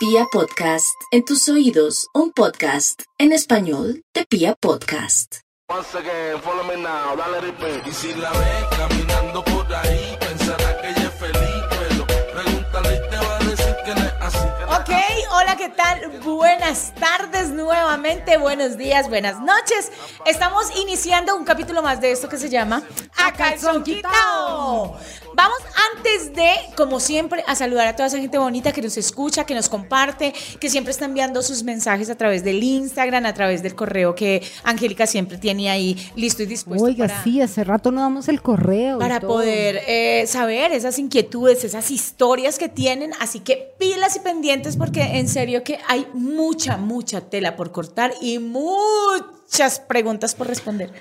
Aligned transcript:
Pia 0.00 0.24
Podcast, 0.32 0.96
en 1.10 1.26
tus 1.26 1.46
oídos, 1.50 2.08
un 2.14 2.32
podcast 2.32 3.02
en 3.18 3.32
español 3.32 4.02
de 4.14 4.24
Pia 4.24 4.54
Podcast. 4.58 5.40
Once 5.68 5.94
again, 5.94 6.40
follow 6.40 6.64
me 6.64 6.76
now, 6.76 7.14
dale 7.16 7.40
repeat. 7.42 7.86
Y 7.86 7.92
si 7.92 8.14
la 8.14 8.30
ves 8.30 8.64
caminando 8.78 9.44
por 9.44 9.74
ahí, 9.74 10.16
pensará 10.18 10.80
que 10.80 10.88
ella 10.88 11.02
es 11.02 11.20
feliz, 11.20 11.64
pero 11.68 12.06
pregúntale 12.32 12.94
y 12.96 13.10
te 13.10 13.16
va 13.18 13.36
a 13.36 13.44
decir 13.44 13.76
que 13.84 13.94
no 13.94 14.00
es 14.00 14.12
así. 14.22 14.38
que 14.38 14.64
no 14.66 14.72
es 14.72 14.80
Ok, 14.80 14.90
hola, 15.32 15.56
¿qué 15.58 15.68
tal? 15.68 16.20
Buenas 16.24 16.94
tardes 16.94 17.50
nuevamente, 17.50 18.38
buenos 18.38 18.78
días, 18.78 19.06
buenas 19.10 19.38
noches. 19.40 19.92
Estamos 20.24 20.74
iniciando 20.78 21.36
un 21.36 21.44
capítulo 21.44 21.82
más 21.82 22.00
de 22.00 22.12
esto 22.12 22.26
que 22.30 22.38
se 22.38 22.48
llama 22.48 22.82
A 23.18 23.32
Calzón 23.34 23.84
Quitao. 23.84 24.96
Vamos 25.40 25.58
antes 25.96 26.34
de, 26.34 26.50
como 26.76 27.00
siempre, 27.00 27.42
a 27.46 27.54
saludar 27.54 27.86
a 27.88 27.96
toda 27.96 28.08
esa 28.08 28.18
gente 28.18 28.36
bonita 28.36 28.72
que 28.72 28.82
nos 28.82 28.98
escucha, 28.98 29.44
que 29.46 29.54
nos 29.54 29.70
comparte, 29.70 30.34
que 30.60 30.68
siempre 30.68 30.90
está 30.90 31.06
enviando 31.06 31.40
sus 31.42 31.62
mensajes 31.62 32.10
a 32.10 32.14
través 32.14 32.44
del 32.44 32.62
Instagram, 32.62 33.24
a 33.24 33.32
través 33.32 33.62
del 33.62 33.74
correo 33.74 34.14
que 34.14 34.42
Angélica 34.64 35.06
siempre 35.06 35.38
tiene 35.38 35.70
ahí 35.70 35.96
listo 36.14 36.42
y 36.42 36.46
dispuesto. 36.46 36.84
Oiga, 36.84 37.06
para- 37.08 37.24
sí, 37.24 37.40
hace 37.40 37.64
rato 37.64 37.90
no 37.90 38.02
damos 38.02 38.28
el 38.28 38.42
correo. 38.42 38.98
para 38.98 39.18
poder 39.18 39.80
eh, 39.86 40.26
saber 40.26 40.72
esas 40.72 40.98
inquietudes, 40.98 41.64
esas 41.64 41.90
historias 41.90 42.58
que 42.58 42.68
tienen. 42.68 43.12
Así 43.18 43.40
que 43.40 43.74
pilas 43.78 44.16
y 44.16 44.20
pendientes 44.20 44.76
porque 44.76 45.00
en 45.00 45.26
serio 45.26 45.64
que 45.64 45.78
hay 45.88 46.06
mucha, 46.12 46.76
mucha 46.76 47.22
tela 47.22 47.56
por 47.56 47.72
cortar 47.72 48.12
y 48.20 48.38
muchas 48.38 49.80
preguntas 49.80 50.34
por 50.34 50.48
responder. 50.48 50.92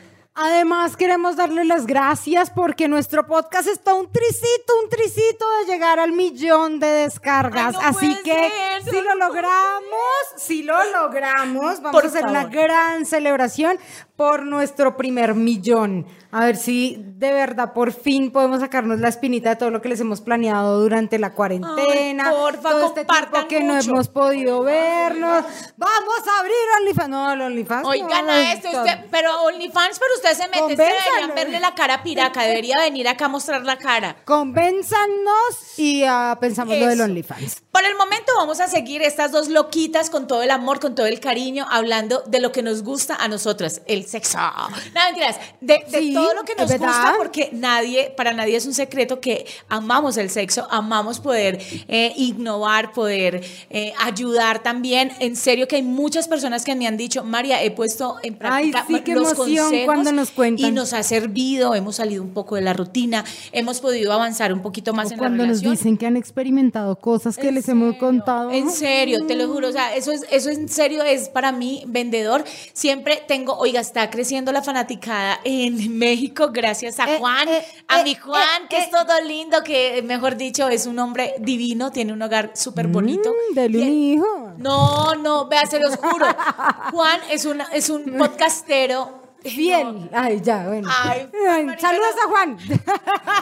Además, 0.41 0.95
queremos 0.95 1.35
darle 1.35 1.65
las 1.65 1.85
gracias 1.85 2.49
porque 2.49 2.87
nuestro 2.87 3.27
podcast 3.27 3.67
está 3.67 3.93
un 3.93 4.09
tricito, 4.09 4.73
un 4.81 4.89
tricito 4.89 5.45
de 5.59 5.73
llegar 5.73 5.99
al 5.99 6.13
millón 6.13 6.79
de 6.79 6.87
descargas. 6.87 7.75
Ay, 7.75 7.81
no 7.81 7.87
Así 7.89 8.15
que 8.23 8.31
ser, 8.33 8.83
si 8.85 9.01
no 9.01 9.01
lo 9.01 9.15
lo 9.15 9.27
logramos, 9.27 9.91
si 10.37 10.63
lo 10.63 10.91
logramos, 10.91 11.81
vamos 11.81 11.91
Por 11.91 12.05
a 12.05 12.07
hacer 12.07 12.23
una 12.23 12.43
favor. 12.43 12.51
gran 12.53 13.05
celebración 13.05 13.77
por 14.19 14.45
nuestro 14.45 14.97
primer 14.97 15.33
millón. 15.33 16.05
A 16.31 16.45
ver 16.45 16.57
si 16.57 16.97
de 16.99 17.31
verdad 17.31 17.71
por 17.71 17.93
fin 17.93 18.31
podemos 18.31 18.59
sacarnos 18.59 18.99
la 18.99 19.07
espinita 19.07 19.51
de 19.51 19.55
todo 19.55 19.71
lo 19.71 19.81
que 19.81 19.87
les 19.87 19.99
hemos 20.01 20.19
planeado 20.19 20.81
durante 20.81 21.17
la 21.17 21.33
cuarentena. 21.33 22.25
Ay, 22.27 22.35
porfa, 22.35 22.69
todo 22.69 22.87
este 22.87 23.05
tiempo 23.05 23.47
que 23.47 23.63
no 23.63 23.79
hemos 23.79 24.09
podido 24.09 24.61
vernos. 24.61 25.45
Vamos 25.77 26.27
a 26.27 26.39
abrir 26.39 26.53
OnlyFans. 26.81 27.09
No, 27.09 27.31
el 27.31 27.41
OnlyFans. 27.41 27.87
Oigan 27.87 28.25
no, 28.25 28.31
a 28.33 28.51
esto, 28.51 28.67
usted, 28.67 29.05
pero 29.09 29.41
OnlyFans, 29.43 29.97
pero 29.97 30.13
usted 30.15 30.33
se 30.33 30.49
mete, 30.49 30.75
que 30.75 30.83
deberían 30.83 31.33
verle 31.33 31.59
la 31.61 31.73
cara 31.73 32.03
Piraca, 32.03 32.43
debería 32.43 32.77
venir 32.81 33.07
acá 33.07 33.25
a 33.25 33.29
mostrar 33.29 33.63
la 33.63 33.77
cara. 33.77 34.17
Convénzanos 34.25 35.77
y 35.77 36.03
ah, 36.03 36.37
pensamos 36.41 36.77
lo 36.77 36.87
del 36.87 36.95
Eso. 36.95 37.03
OnlyFans. 37.05 37.61
Por 37.71 37.85
el 37.85 37.95
momento 37.95 38.33
vamos 38.35 38.59
a 38.59 38.67
seguir 38.67 39.01
estas 39.01 39.31
dos 39.31 39.47
loquitas 39.47 40.09
con 40.09 40.27
todo 40.27 40.43
el 40.43 40.51
amor, 40.51 40.81
con 40.81 40.93
todo 40.93 41.05
el 41.05 41.21
cariño, 41.21 41.65
hablando 41.71 42.21
de 42.27 42.41
lo 42.41 42.51
que 42.51 42.61
nos 42.61 42.83
gusta 42.83 43.15
a 43.15 43.29
nosotras, 43.29 43.81
el 43.87 44.08
sexo. 44.09 44.37
No, 44.39 45.01
mentiras, 45.07 45.37
de, 45.61 45.83
de 45.89 45.99
Sí, 45.99 46.13
todo 46.13 46.33
lo 46.33 46.43
que 46.43 46.55
nos 46.55 46.69
gusta, 46.71 47.13
porque 47.17 47.49
nadie, 47.53 48.11
para 48.15 48.33
nadie 48.33 48.55
es 48.57 48.65
un 48.65 48.73
secreto 48.73 49.19
que 49.19 49.45
amamos 49.69 50.17
el 50.17 50.29
sexo, 50.29 50.67
amamos 50.69 51.19
poder 51.19 51.59
eh, 51.87 52.13
innovar, 52.17 52.91
poder 52.93 53.41
eh, 53.69 53.93
ayudar 54.01 54.61
también. 54.63 55.11
En 55.19 55.35
serio 55.35 55.67
que 55.67 55.77
hay 55.77 55.83
muchas 55.83 56.27
personas 56.27 56.63
que 56.63 56.75
me 56.75 56.87
han 56.87 56.97
dicho, 56.97 57.23
María, 57.23 57.63
he 57.63 57.71
puesto 57.71 58.17
en 58.23 58.33
Ay, 58.41 58.71
práctica 58.71 58.85
sí, 58.87 59.01
qué 59.03 59.15
los 59.15 59.33
consejos 59.33 59.71
cuando 59.85 60.11
nos 60.11 60.31
cuentan. 60.31 60.67
y 60.67 60.71
nos 60.71 60.93
ha 60.93 61.03
servido, 61.03 61.75
hemos 61.75 61.97
salido 61.97 62.23
un 62.23 62.33
poco 62.33 62.55
de 62.55 62.61
la 62.61 62.73
rutina, 62.73 63.23
hemos 63.51 63.79
podido 63.79 64.11
avanzar 64.13 64.53
un 64.53 64.61
poquito 64.61 64.93
más 64.93 65.09
O 65.09 65.13
en 65.13 65.17
cuando 65.19 65.43
la 65.43 65.49
nos 65.49 65.57
relación. 65.59 65.73
dicen 65.75 65.97
que 65.97 66.05
han 66.07 66.17
experimentado 66.17 66.95
cosas 66.97 67.37
que 67.37 67.49
¿En 67.49 67.55
les 67.55 67.67
hemos 67.69 67.95
contado. 67.97 68.51
En 68.51 68.69
serio, 68.71 69.25
te 69.27 69.35
lo 69.35 69.47
juro. 69.47 69.67
O 69.69 69.71
sea, 69.71 69.95
eso 69.95 70.11
es, 70.11 70.25
eso 70.31 70.49
en 70.49 70.69
serio 70.69 71.03
es 71.03 71.29
para 71.29 71.51
mí 71.51 71.83
vendedor. 71.87 72.43
Siempre 72.73 73.21
tengo, 73.27 73.55
oiga, 73.57 73.79
está 73.81 73.98
creciendo 74.09 74.51
la 74.51 74.61
fanaticada 74.61 75.39
en 75.43 75.97
México 75.99 76.49
gracias 76.51 76.99
a 76.99 77.15
Eh, 77.15 77.17
Juan, 77.19 77.47
eh, 77.49 77.65
a 77.87 78.01
eh, 78.01 78.03
mi 78.03 78.15
Juan, 78.15 78.67
que 78.69 78.77
es 78.77 78.89
todo 78.89 79.19
lindo, 79.25 79.63
que 79.63 80.01
mejor 80.03 80.37
dicho, 80.37 80.67
es 80.69 80.85
un 80.85 80.99
hombre 80.99 81.35
divino, 81.39 81.91
tiene 81.91 82.13
un 82.13 82.21
hogar 82.21 82.51
súper 82.55 82.87
bonito. 82.87 83.33
Mm, 83.53 83.59
un 83.59 83.83
hijo. 83.83 84.53
No, 84.57 85.15
no, 85.15 85.47
vea, 85.47 85.65
se 85.65 85.79
los 85.79 85.95
juro. 85.95 86.25
Juan 86.91 87.19
es, 87.29 87.45
una, 87.45 87.65
es 87.73 87.89
un 87.89 88.03
podcastero. 88.17 89.28
Fiel. 89.43 90.09
Ay, 90.13 90.41
ya, 90.41 90.67
bueno. 90.67 90.89
Ay, 91.03 91.29
Ay, 91.49 91.63
marica, 91.65 91.81
saludos 91.87 92.15
no. 92.17 92.21
a 92.23 92.27
Juan. 92.27 92.57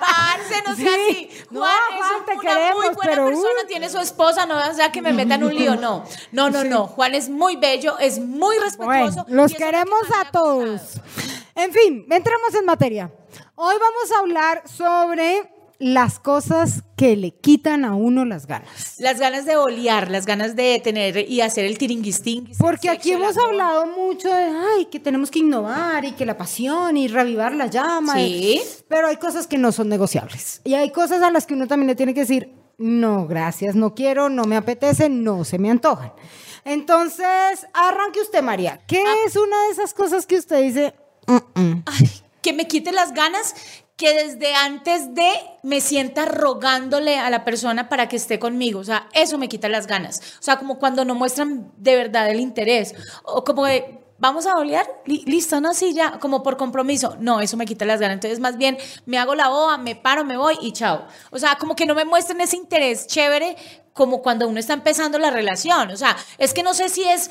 Parce, 0.00 0.62
no 0.66 0.74
sea 0.76 0.94
Sí. 0.94 1.10
así. 1.10 1.44
No, 1.50 1.60
Juan 1.60 1.72
Juan, 1.96 2.10
es 2.20 2.26
te 2.26 2.32
una 2.32 2.40
queremos, 2.42 2.74
muy 2.84 2.94
buena 2.94 3.10
pero, 3.12 3.26
persona, 3.26 3.60
tiene 3.68 3.88
su 3.88 3.98
esposa, 3.98 4.46
no 4.46 4.56
o 4.58 4.74
sea 4.74 4.92
que 4.92 5.02
me 5.02 5.12
metan 5.12 5.42
un 5.42 5.54
lío, 5.54 5.76
no. 5.76 6.04
No, 6.32 6.50
no, 6.50 6.64
no. 6.64 6.86
Juan 6.86 7.14
es 7.14 7.28
muy 7.28 7.56
bello, 7.56 7.98
es 7.98 8.18
muy 8.18 8.56
respetuoso. 8.58 9.24
Bueno, 9.24 9.24
los 9.28 9.52
que 9.52 9.58
queremos 9.58 10.02
a 10.20 10.30
todos. 10.30 11.00
En 11.54 11.72
fin, 11.72 12.06
entremos 12.10 12.54
en 12.54 12.64
materia. 12.64 13.10
Hoy 13.54 13.74
vamos 13.80 14.12
a 14.12 14.18
hablar 14.20 14.62
sobre 14.66 15.52
las 15.80 16.18
cosas 16.20 16.82
que 16.96 17.16
le 17.16 17.32
quitan 17.32 17.84
a 17.86 17.94
uno 17.94 18.24
las 18.26 18.46
ganas. 18.46 18.96
Las 18.98 19.18
ganas 19.18 19.46
de 19.46 19.56
olear, 19.56 20.10
las 20.10 20.26
ganas 20.26 20.54
de 20.54 20.78
tener 20.84 21.28
y 21.28 21.40
hacer 21.40 21.64
el 21.64 21.78
tiringuistín. 21.78 22.50
Porque 22.58 22.90
aquí 22.90 23.12
hemos 23.12 23.36
hablado 23.38 23.86
mucho 23.86 24.28
de 24.28 24.44
ay, 24.76 24.84
que 24.90 25.00
tenemos 25.00 25.30
que 25.30 25.38
innovar 25.38 26.04
y 26.04 26.12
que 26.12 26.26
la 26.26 26.36
pasión 26.36 26.96
y 26.98 27.08
reavivar 27.08 27.54
la 27.54 27.66
llama. 27.66 28.14
Sí. 28.14 28.20
y- 28.20 28.62
pero 28.88 29.08
hay 29.08 29.16
cosas 29.16 29.46
que 29.46 29.56
no 29.56 29.72
son 29.72 29.88
negociables. 29.88 30.60
Y 30.64 30.74
hay 30.74 30.90
cosas 30.92 31.22
a 31.22 31.30
las 31.30 31.46
que 31.46 31.54
uno 31.54 31.66
también 31.66 31.86
le 31.88 31.94
tiene 31.94 32.12
que 32.12 32.20
decir, 32.20 32.52
no, 32.76 33.26
gracias, 33.26 33.74
no 33.74 33.94
quiero, 33.94 34.28
no 34.28 34.44
me 34.44 34.56
apetece, 34.56 35.08
no 35.08 35.44
se 35.44 35.58
me 35.58 35.70
antojan. 35.70 36.12
Entonces, 36.64 37.66
arranque 37.72 38.20
usted, 38.20 38.42
María. 38.42 38.80
¿Qué 38.86 39.02
Ah. 39.06 39.14
es 39.26 39.34
una 39.36 39.64
de 39.66 39.72
esas 39.72 39.94
cosas 39.94 40.26
que 40.26 40.36
usted 40.36 40.62
dice? 40.62 40.94
"Mm-mm"? 41.26 41.82
Ay, 41.86 42.10
que 42.42 42.52
me 42.52 42.66
quite 42.68 42.92
las 42.92 43.12
ganas 43.12 43.54
que 44.00 44.14
desde 44.14 44.54
antes 44.54 45.14
de 45.14 45.30
me 45.62 45.82
sienta 45.82 46.24
rogándole 46.24 47.18
a 47.18 47.28
la 47.28 47.44
persona 47.44 47.90
para 47.90 48.08
que 48.08 48.16
esté 48.16 48.38
conmigo. 48.38 48.80
O 48.80 48.84
sea, 48.84 49.08
eso 49.12 49.36
me 49.36 49.46
quita 49.50 49.68
las 49.68 49.86
ganas. 49.86 50.20
O 50.40 50.42
sea, 50.42 50.56
como 50.58 50.78
cuando 50.78 51.04
no 51.04 51.14
muestran 51.14 51.70
de 51.76 51.96
verdad 51.96 52.30
el 52.30 52.40
interés. 52.40 52.94
O 53.24 53.44
como 53.44 53.66
de, 53.66 53.98
vamos 54.18 54.46
a 54.46 54.56
olear, 54.56 54.86
Li- 55.04 55.22
listo, 55.26 55.60
no, 55.60 55.74
sí, 55.74 55.92
ya, 55.92 56.12
como 56.18 56.42
por 56.42 56.56
compromiso. 56.56 57.16
No, 57.20 57.42
eso 57.42 57.58
me 57.58 57.66
quita 57.66 57.84
las 57.84 58.00
ganas. 58.00 58.14
Entonces, 58.14 58.40
más 58.40 58.56
bien, 58.56 58.78
me 59.04 59.18
hago 59.18 59.34
la 59.34 59.48
boba, 59.48 59.76
me 59.76 59.94
paro, 59.96 60.24
me 60.24 60.38
voy 60.38 60.56
y 60.62 60.72
chao. 60.72 61.04
O 61.30 61.38
sea, 61.38 61.56
como 61.56 61.76
que 61.76 61.84
no 61.84 61.94
me 61.94 62.06
muestren 62.06 62.40
ese 62.40 62.56
interés 62.56 63.06
chévere 63.06 63.54
como 63.92 64.22
cuando 64.22 64.48
uno 64.48 64.58
está 64.58 64.72
empezando 64.72 65.18
la 65.18 65.30
relación. 65.30 65.90
O 65.90 65.96
sea, 65.98 66.16
es 66.38 66.54
que 66.54 66.62
no 66.62 66.72
sé 66.72 66.88
si 66.88 67.04
es 67.04 67.30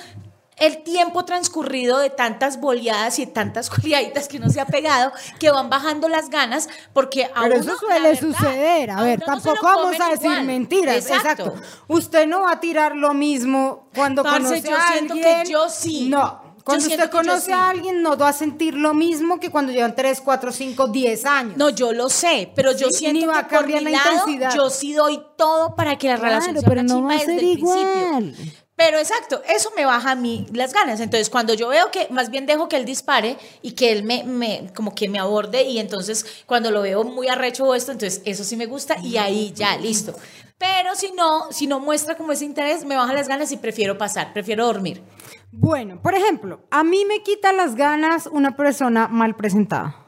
el 0.59 0.83
tiempo 0.83 1.25
transcurrido 1.25 1.99
de 1.99 2.09
tantas 2.09 2.59
boleadas 2.59 3.19
y 3.19 3.25
tantas 3.27 3.69
culiaditas 3.71 4.27
que 4.27 4.37
uno 4.37 4.49
se 4.49 4.59
ha 4.61 4.65
pegado 4.65 5.11
que 5.39 5.49
van 5.51 5.69
bajando 5.69 6.07
las 6.09 6.29
ganas 6.29 6.69
porque 6.93 7.25
a 7.25 7.41
Pero 7.43 7.55
uno, 7.59 7.63
eso 7.71 7.77
suele 7.77 8.09
verdad, 8.13 8.19
suceder. 8.19 8.91
A, 8.91 9.03
ver, 9.03 9.19
no 9.19 9.25
tampoco 9.25 9.65
vamos 9.65 9.99
a 9.99 10.09
decir 10.09 10.25
igual. 10.25 10.45
mentiras. 10.45 10.95
Exacto. 11.09 11.53
Usted 11.87 12.27
no 12.27 12.41
va 12.41 12.51
a 12.53 12.59
tirar 12.59 12.95
lo 12.95 13.13
mismo 13.13 13.89
cuando 13.95 14.23
Parce, 14.23 14.43
conoce 14.43 14.69
yo 14.69 14.75
a 14.77 14.91
siento 14.93 15.13
que 15.15 15.25
alguien. 15.25 15.51
yo 15.53 15.69
sí. 15.69 16.09
No. 16.09 16.49
Cuando 16.63 16.85
usted 16.85 17.03
que 17.05 17.09
conoce 17.09 17.45
sí. 17.47 17.51
a 17.51 17.69
alguien, 17.69 18.03
no 18.03 18.15
va 18.15 18.29
a 18.29 18.33
sentir 18.33 18.75
lo 18.75 18.93
mismo 18.93 19.39
que 19.39 19.49
cuando 19.49 19.71
llevan 19.71 19.95
3, 19.95 20.21
4, 20.21 20.51
5, 20.51 20.87
10 20.89 21.25
años. 21.25 21.57
No, 21.57 21.69
yo 21.69 21.93
lo 21.93 22.09
sé, 22.09 22.51
pero 22.55 22.73
yo 22.73 22.89
Sí, 22.89 22.97
siento 22.97 23.25
va 23.27 23.39
a 23.39 23.47
que 23.47 23.55
por 23.55 23.65
mi 23.65 23.73
la 23.79 23.89
lado, 23.89 24.11
intensidad. 24.27 24.53
yo 24.55 24.69
sí 24.69 24.93
doy 24.93 25.19
todo 25.35 25.75
para 25.75 25.97
que 25.97 26.09
la 26.09 26.17
Claro, 26.17 26.29
relación 26.35 26.59
sea 26.59 26.69
pero 26.69 26.83
no 26.83 27.01
va 27.03 27.13
a 27.13 27.17
desde 27.17 27.25
ser 27.25 27.33
el 27.33 27.39
principio. 27.59 28.33
Pero 28.79 28.97
exacto, 28.97 29.41
eso 29.45 29.73
me 29.75 29.83
baja 29.83 30.11
a 30.11 30.15
mí 30.15 30.47
las 30.53 30.73
ganas. 30.73 31.01
Entonces, 31.01 31.29
cuando 31.29 31.53
yo 31.53 31.67
veo 31.67 31.91
que 31.91 32.07
más 32.11 32.29
bien 32.29 32.45
dejo 32.45 32.69
que 32.69 32.77
él 32.77 32.85
dispare 32.85 33.35
y 33.61 33.73
que 33.73 33.91
él 33.91 34.03
me, 34.03 34.23
me 34.23 34.71
como 34.73 34.95
que 34.95 35.09
me 35.09 35.19
aborde 35.19 35.63
y 35.63 35.79
entonces 35.79 36.43
cuando 36.45 36.71
lo 36.71 36.81
veo 36.81 37.03
muy 37.03 37.27
arrecho 37.27 37.65
o 37.65 37.75
esto, 37.75 37.91
entonces 37.91 38.21
eso 38.23 38.45
sí 38.45 38.55
me 38.55 38.67
gusta 38.67 38.95
y 39.03 39.17
ahí 39.17 39.51
ya, 39.53 39.75
listo. 39.75 40.15
Pero 40.57 40.95
si 40.95 41.11
no, 41.11 41.51
si 41.51 41.67
no 41.67 41.81
muestra 41.81 42.15
como 42.15 42.31
ese 42.31 42.45
interés, 42.45 42.85
me 42.85 42.95
baja 42.95 43.11
las 43.11 43.27
ganas 43.27 43.51
y 43.51 43.57
prefiero 43.57 43.97
pasar, 43.97 44.31
prefiero 44.31 44.65
dormir. 44.65 45.03
Bueno, 45.51 46.01
por 46.01 46.15
ejemplo, 46.15 46.61
a 46.71 46.85
mí 46.85 47.03
me 47.03 47.21
quita 47.21 47.51
las 47.51 47.75
ganas 47.75 48.27
una 48.27 48.55
persona 48.55 49.09
mal 49.09 49.35
presentada. 49.35 50.05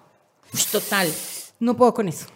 Total. 0.72 1.14
No 1.60 1.76
puedo 1.76 1.94
con 1.94 2.08
eso. 2.08 2.28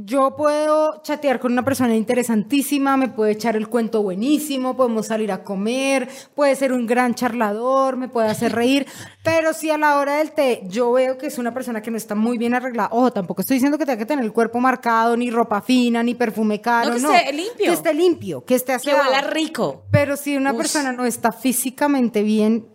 Yo 0.00 0.36
puedo 0.36 1.02
chatear 1.02 1.40
con 1.40 1.50
una 1.50 1.64
persona 1.64 1.96
interesantísima, 1.96 2.96
me 2.96 3.08
puede 3.08 3.32
echar 3.32 3.56
el 3.56 3.68
cuento 3.68 4.00
buenísimo, 4.00 4.76
podemos 4.76 5.06
salir 5.06 5.32
a 5.32 5.42
comer, 5.42 6.08
puede 6.36 6.54
ser 6.54 6.72
un 6.72 6.86
gran 6.86 7.16
charlador, 7.16 7.96
me 7.96 8.06
puede 8.08 8.28
hacer 8.28 8.52
reír, 8.54 8.86
pero 9.24 9.52
si 9.52 9.70
a 9.70 9.76
la 9.78 9.98
hora 9.98 10.18
del 10.18 10.30
té 10.30 10.62
yo 10.68 10.92
veo 10.92 11.18
que 11.18 11.26
es 11.26 11.36
una 11.38 11.52
persona 11.52 11.82
que 11.82 11.90
no 11.90 11.96
está 11.96 12.14
muy 12.14 12.38
bien 12.38 12.54
arreglada, 12.54 12.90
ojo, 12.92 13.12
tampoco 13.12 13.40
estoy 13.40 13.54
diciendo 13.56 13.76
que 13.76 13.86
tenga 13.86 13.98
que 13.98 14.06
tener 14.06 14.24
el 14.24 14.32
cuerpo 14.32 14.60
marcado, 14.60 15.16
ni 15.16 15.32
ropa 15.32 15.60
fina, 15.62 16.00
ni 16.04 16.14
perfume 16.14 16.60
caro, 16.60 16.90
No, 16.94 16.98
no. 17.00 17.10
que 17.10 17.16
esté 17.16 17.32
limpio. 17.32 17.66
Que 17.66 17.72
esté 17.72 17.94
limpio, 17.94 18.44
que 18.44 18.54
esté 18.54 18.66
Que 18.72 18.76
aseado. 18.76 19.00
huela 19.02 19.20
rico. 19.22 19.82
Pero 19.90 20.16
si 20.16 20.36
una 20.36 20.54
persona 20.54 20.92
no 20.92 21.06
está 21.06 21.32
físicamente 21.32 22.22
bien 22.22 22.68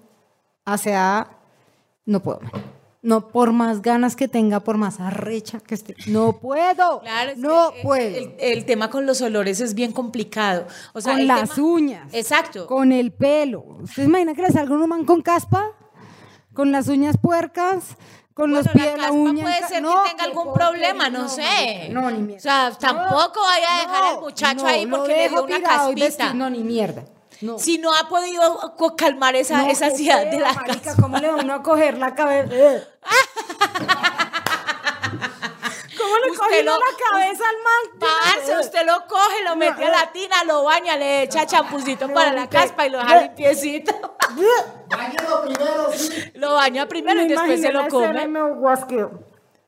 aseada, 0.65 1.37
no 2.05 2.21
puedo. 2.21 2.41
man. 2.41 2.72
No, 3.03 3.27
por 3.27 3.51
más 3.51 3.81
ganas 3.81 4.15
que 4.15 4.27
tenga, 4.29 4.61
por 4.61 4.77
más 4.77 4.99
arrecha 5.01 5.59
que 5.59 5.75
esté. 5.75 5.93
No 6.07 6.39
puedo. 6.39 7.01
Claro, 7.01 7.31
es 7.31 7.37
no 7.37 7.71
que, 7.73 7.79
eh, 7.79 7.83
puedo. 7.83 8.17
El, 8.17 8.35
el 8.39 8.65
tema 8.65 8.89
con 8.89 9.05
los 9.05 9.21
olores 9.21 9.59
es 9.59 9.73
bien 9.75 9.91
complicado. 9.91 10.65
O 10.93 11.01
sea, 11.01 11.11
con 11.11 11.19
el 11.21 11.27
las 11.27 11.51
tema- 11.53 11.67
uñas. 11.67 12.13
Exacto. 12.13 12.65
Con 12.65 12.93
el 12.93 13.11
pelo. 13.11 13.59
¿Ustedes 13.81 14.07
imaginan 14.07 14.33
que 14.35 14.41
le 14.43 14.51
salga 14.51 14.73
un 14.73 14.87
man 14.87 15.03
con 15.03 15.21
caspa? 15.21 15.71
Con 16.53 16.71
las 16.71 16.87
uñas 16.87 17.17
puercas. 17.17 17.97
Con 18.33 18.51
Bueno, 18.51 18.63
los 18.63 18.71
pies, 18.73 18.85
la 18.85 18.91
la, 18.91 18.97
caspa 19.03 19.11
uña. 19.13 19.43
puede 19.43 19.67
ser 19.67 19.81
No, 19.83 20.03
que 20.03 20.09
tenga 20.09 20.23
algún 20.23 20.53
problema, 20.53 21.09
no, 21.09 21.27
sé. 21.29 21.41
marica, 21.41 21.93
No, 21.93 22.09
ni 22.09 22.17
mierda. 22.19 22.37
O 22.37 22.41
sea, 22.41 22.71
tampoco 22.79 23.41
vaya 23.41 23.67
a 23.69 23.79
dejar 23.81 24.03
al 24.05 24.15
No, 24.15 24.21
muchacho 24.21 24.61
no, 24.63 24.67
ahí 24.67 24.87
porque 24.87 25.13
le 25.13 25.29
dio 25.29 25.43
una 25.43 25.61
caspita. 25.61 26.33
No, 26.33 26.49
ni 26.49 26.63
mierda. 26.63 27.03
No. 27.43 27.59
Si 27.59 27.77
no 27.77 27.93
ha 27.93 28.07
podido 28.07 28.73
calmar 28.95 29.35
esa, 29.35 29.63
No, 29.63 29.69
esa 29.69 29.87
ansiedad 29.87 30.25
de 30.31 30.39
la 30.39 30.53
marica, 30.53 30.79
casa. 30.81 31.01
¿Cómo 31.01 31.17
le 31.17 31.29
va 31.29 31.35
uno 31.43 31.53
a 31.55 31.61
coger 31.61 31.97
la 31.97 32.15
cabeza? 32.15 32.47
Eh. 32.55 32.87
¿Cómo 35.97 36.17
le 36.19 36.31
Usted 36.31 36.39
coge 36.45 36.63
la 36.63 36.77
cabeza 37.11 37.43
al 37.49 37.57
man? 37.63 37.99
Parce, 37.99 38.59
usted 38.59 38.85
lo 38.85 39.05
coge, 39.07 39.43
lo 39.43 39.57
mete 39.57 39.83
a 39.83 39.89
la 39.89 40.11
tina, 40.13 40.43
lo 40.45 40.63
baña, 40.63 40.95
le 40.95 41.23
echa 41.23 41.45
champucito 41.51 42.07
para 42.13 42.31
la 42.31 42.49
caspa 42.49 42.85
y 42.87 42.89
lo 42.91 42.99
deja 42.99 43.21
limpiecito. 43.23 44.15
Báñalo 44.89 45.41
primero, 45.43 45.91
sí. 45.93 46.31
Lo 46.35 46.53
baña 46.53 46.87
primero 46.87 47.21
y 47.23 47.27
después 47.27 47.59
se 47.61 47.71
lo 47.73 47.87
come. 47.89 48.27
me 48.27 48.41
guasqueo. 48.53 49.11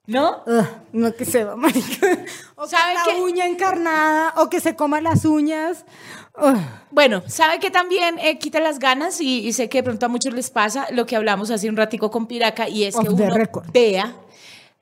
¿No? 0.07 0.44
Ugh, 0.45 0.66
no 0.94 1.13
que 1.13 1.25
se 1.25 1.44
va, 1.44 1.56
marica. 1.56 2.07
O 2.56 2.68
¿Sabe 2.68 2.94
con 2.94 3.07
la 3.07 3.13
qué? 3.16 3.21
uña 3.21 3.45
encarnada, 3.48 4.33
o 4.38 4.50
que 4.50 4.60
se 4.60 4.75
coma 4.75 5.01
las 5.01 5.25
uñas. 5.25 5.83
Bueno, 6.92 7.24
sabe 7.28 7.60
que 7.60 7.72
también 7.72 8.18
eh, 8.20 8.38
quita 8.40 8.60
las 8.60 8.80
ganas 8.80 9.20
y, 9.22 9.48
y 9.48 9.54
sé 9.54 9.70
que 9.70 9.80
de 9.80 9.84
pronto 9.84 10.06
a 10.06 10.10
muchos 10.10 10.34
les 10.34 10.50
pasa 10.50 10.88
lo 10.92 11.06
que 11.06 11.16
hablamos 11.16 11.52
hace 11.52 11.70
un 11.70 11.78
ratico 11.78 12.12
con 12.12 12.28
Piraca 12.28 12.68
y 12.70 12.84
es 12.84 12.96
que 12.96 13.08
Off 13.08 13.14
uno 13.14 13.34
record. 13.34 13.72
vea 13.72 14.16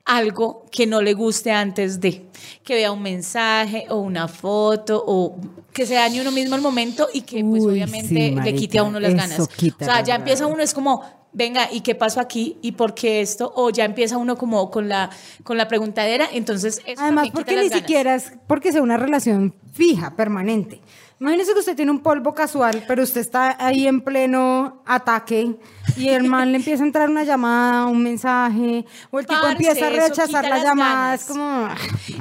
algo 0.04 0.66
que 0.70 0.86
no 0.86 1.00
le 1.00 1.14
guste 1.14 1.50
antes 1.50 2.00
de, 2.00 2.26
que 2.62 2.74
vea 2.74 2.92
un 2.92 3.02
mensaje 3.02 3.86
o 3.88 3.96
una 3.96 4.28
foto 4.28 5.02
o 5.06 5.36
que 5.72 5.86
se 5.86 5.94
dañe 5.94 6.20
uno 6.20 6.30
mismo 6.30 6.56
el 6.56 6.62
momento 6.62 7.08
y 7.12 7.22
que 7.22 7.42
pues 7.42 7.62
Uy, 7.62 7.72
obviamente 7.72 8.08
sí, 8.08 8.34
le 8.34 8.54
quite 8.54 8.78
a 8.78 8.82
uno 8.82 9.00
las 9.00 9.14
ganas. 9.14 9.40
o 9.40 9.48
sea, 9.78 10.02
ya 10.02 10.16
empieza 10.16 10.46
uno 10.46 10.62
es 10.62 10.74
como, 10.74 11.02
venga, 11.34 11.68
¿y 11.70 11.82
qué 11.82 11.94
pasó 11.94 12.20
aquí? 12.20 12.56
¿Y 12.62 12.72
por 12.72 12.94
qué 12.94 13.20
esto? 13.20 13.52
O 13.54 13.70
ya 13.70 13.84
empieza 13.84 14.16
uno 14.16 14.36
como 14.36 14.70
con 14.70 14.88
la 14.88 15.10
con 15.42 15.58
la 15.58 15.68
preguntadera, 15.68 16.26
entonces 16.32 16.80
eso 16.86 17.02
Además, 17.02 17.28
porque 17.32 17.56
ni 17.56 17.68
ganas. 17.68 17.78
siquiera 17.78 18.14
es 18.14 18.32
porque 18.46 18.72
sea 18.72 18.80
una 18.82 18.96
relación 18.96 19.54
fija, 19.72 20.16
permanente. 20.16 20.80
Imagínese 21.20 21.52
que 21.52 21.60
usted 21.60 21.76
tiene 21.76 21.90
un 21.90 22.00
polvo 22.00 22.34
casual, 22.34 22.84
pero 22.88 23.02
usted 23.02 23.20
está 23.20 23.56
ahí 23.64 23.86
en 23.86 24.00
pleno 24.00 24.82
ataque 24.86 25.56
y 25.96 26.08
el 26.08 26.24
man 26.24 26.50
le 26.52 26.58
empieza 26.58 26.82
a 26.82 26.86
entrar 26.86 27.08
una 27.10 27.24
llamada, 27.24 27.86
un 27.86 28.02
mensaje, 28.02 28.84
o 29.10 29.18
el 29.18 29.26
tipo 29.26 29.40
Parce, 29.40 29.52
empieza 29.52 29.86
a 29.86 29.90
rechazar 29.90 30.44
la 30.44 30.50
las 30.56 30.62
llamada. 30.64 31.14
Es 31.14 31.24
como. 31.24 31.68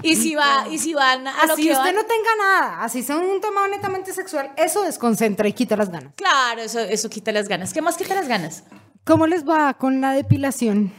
Y 0.01 0.15
si 0.15 0.35
va 0.35 0.65
y 0.69 0.77
si 0.79 0.93
van 0.93 1.27
a 1.27 1.45
lo 1.45 1.53
Así 1.53 1.63
que 1.63 1.71
usted 1.71 1.83
van- 1.85 1.95
no 1.95 2.01
tenga 2.03 2.29
nada, 2.39 2.83
así 2.83 3.03
sea 3.03 3.17
un 3.17 3.39
tema 3.41 3.67
netamente 3.67 4.13
sexual, 4.13 4.51
eso 4.57 4.81
desconcentra 4.83 5.47
y 5.47 5.53
quita 5.53 5.75
las 5.75 5.89
ganas. 5.89 6.13
Claro, 6.15 6.61
eso, 6.61 6.79
eso 6.79 7.09
quita 7.09 7.31
las 7.31 7.47
ganas. 7.47 7.73
¿Qué 7.73 7.81
más 7.81 7.97
quita 7.97 8.15
las 8.15 8.27
ganas? 8.27 8.63
¿Cómo 9.05 9.27
les 9.27 9.47
va 9.47 9.73
con 9.73 10.01
la 10.01 10.13
depilación? 10.13 10.91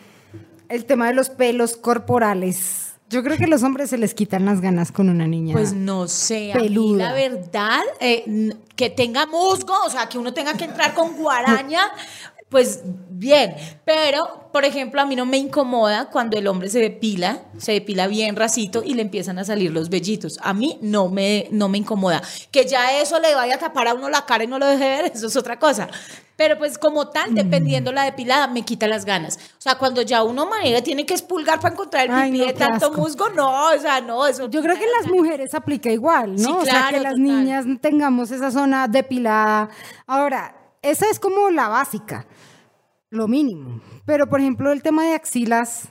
El 0.68 0.84
tema 0.86 1.06
de 1.08 1.14
los 1.14 1.30
pelos 1.30 1.76
corporales. 1.76 2.92
Yo 3.10 3.22
creo 3.22 3.36
que 3.36 3.44
a 3.44 3.46
los 3.46 3.62
hombres 3.62 3.90
se 3.90 3.98
les 3.98 4.14
quitan 4.14 4.44
las 4.46 4.60
ganas 4.60 4.90
con 4.90 5.08
una 5.08 5.26
niña. 5.26 5.52
Pues 5.52 5.72
no 5.74 6.08
sé, 6.08 6.52
a 6.52 6.56
mí 6.56 6.62
Peluda. 6.62 7.04
la 7.10 7.12
verdad, 7.12 7.80
eh, 8.00 8.24
n- 8.26 8.56
que 8.74 8.90
tenga 8.90 9.26
musgo, 9.26 9.74
o 9.86 9.90
sea, 9.90 10.08
que 10.08 10.18
uno 10.18 10.32
tenga 10.32 10.54
que 10.54 10.64
entrar 10.64 10.94
con 10.94 11.12
guaraña, 11.16 11.80
pues 12.54 12.82
bien. 13.10 13.56
Pero, 13.84 14.48
por 14.52 14.64
ejemplo, 14.64 15.00
a 15.00 15.06
mí 15.06 15.16
no 15.16 15.26
me 15.26 15.38
incomoda 15.38 16.08
cuando 16.08 16.38
el 16.38 16.46
hombre 16.46 16.68
se 16.68 16.78
depila, 16.78 17.40
se 17.58 17.72
depila 17.72 18.06
bien 18.06 18.36
racito 18.36 18.84
y 18.84 18.94
le 18.94 19.02
empiezan 19.02 19.40
a 19.40 19.44
salir 19.44 19.72
los 19.72 19.90
vellitos. 19.90 20.38
A 20.40 20.54
mí 20.54 20.78
no 20.80 21.08
me, 21.08 21.48
no 21.50 21.68
me 21.68 21.78
incomoda. 21.78 22.22
Que 22.52 22.64
ya 22.64 23.00
eso 23.00 23.18
le 23.18 23.34
vaya 23.34 23.56
a 23.56 23.58
tapar 23.58 23.88
a 23.88 23.94
uno 23.94 24.08
la 24.08 24.24
cara 24.24 24.44
y 24.44 24.46
no 24.46 24.60
lo 24.60 24.66
deje 24.66 24.84
ver, 24.88 25.04
eso 25.14 25.26
es 25.26 25.34
otra 25.34 25.58
cosa. 25.58 25.88
Pero 26.36 26.56
pues 26.56 26.78
como 26.78 27.08
tal, 27.08 27.32
Mm. 27.32 27.34
dependiendo 27.34 27.90
la 27.90 28.04
depilada, 28.04 28.46
me 28.46 28.62
quita 28.62 28.86
las 28.86 29.04
ganas. 29.04 29.36
O 29.58 29.60
sea, 29.60 29.74
cuando 29.76 30.02
ya 30.02 30.22
uno 30.22 30.46
manera 30.46 30.80
tiene 30.80 31.04
que 31.04 31.14
expulgar 31.14 31.58
para 31.58 31.74
encontrar 31.74 32.04
el 32.06 32.12
Ay, 32.12 32.30
pipí 32.30 32.38
no, 32.38 32.46
de 32.46 32.52
tanto 32.52 32.86
asco. 32.86 33.00
musgo, 33.00 33.30
no, 33.30 33.70
o 33.74 33.78
sea, 33.80 34.00
no, 34.00 34.28
eso 34.28 34.48
Yo 34.48 34.62
creo 34.62 34.76
que 34.78 34.84
en 34.84 34.90
las 35.02 35.10
mujeres 35.10 35.54
aplica 35.56 35.90
igual, 35.90 36.36
¿no? 36.36 36.38
Sí, 36.38 36.54
o 36.56 36.64
sea, 36.64 36.72
claro, 36.72 36.96
que 36.98 37.02
las 37.02 37.12
total. 37.14 37.22
niñas 37.24 37.64
tengamos 37.80 38.30
esa 38.30 38.52
zona 38.52 38.86
depilada. 38.86 39.70
Ahora, 40.06 40.54
esa 40.82 41.08
es 41.08 41.18
como 41.18 41.48
la 41.48 41.68
básica, 41.68 42.26
lo 43.14 43.28
mínimo. 43.28 43.80
Pero, 44.04 44.28
por 44.28 44.40
ejemplo, 44.40 44.72
el 44.72 44.82
tema 44.82 45.04
de 45.04 45.14
axilas, 45.14 45.88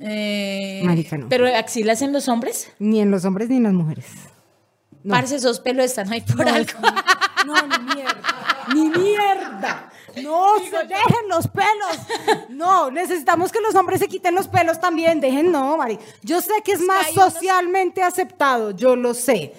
Eh, 0.00 0.82
Marica, 0.84 1.18
no. 1.18 1.28
Pero 1.28 1.46
axilas 1.56 2.02
en 2.02 2.12
los 2.12 2.28
hombres. 2.28 2.70
ni 2.78 3.00
en 3.00 3.10
los 3.10 3.24
hombres 3.24 3.48
ni 3.48 3.56
en 3.56 3.64
las 3.64 3.72
mujeres. 3.72 4.06
No. 5.02 5.14
Parce, 5.14 5.36
esos 5.36 5.58
pelos 5.60 5.86
están 5.86 6.12
ahí 6.12 6.20
por 6.20 6.44
No, 6.46 6.54
algo. 6.54 6.78
No, 7.46 7.54
ni 7.66 7.94
mierda. 7.94 8.66
Ni 8.74 8.88
mierda. 8.90 9.90
No, 10.22 10.58
se 10.58 10.86
dejen 10.86 11.28
los 11.28 11.46
pelos. 11.48 12.46
No, 12.48 12.90
necesitamos 12.90 13.50
que 13.52 13.60
los 13.60 13.74
hombres 13.74 14.00
se 14.00 14.08
quiten 14.08 14.34
los 14.34 14.48
pelos 14.48 14.80
también. 14.80 15.20
Dejen, 15.20 15.50
no, 15.52 15.76
Mari. 15.76 15.98
Yo 16.22 16.40
sé 16.40 16.52
que 16.64 16.72
es 16.72 16.80
más 16.80 17.10
socialmente 17.12 18.02
aceptado, 18.02 18.72
yo 18.72 18.96
lo 18.96 19.14
sé. 19.14 19.54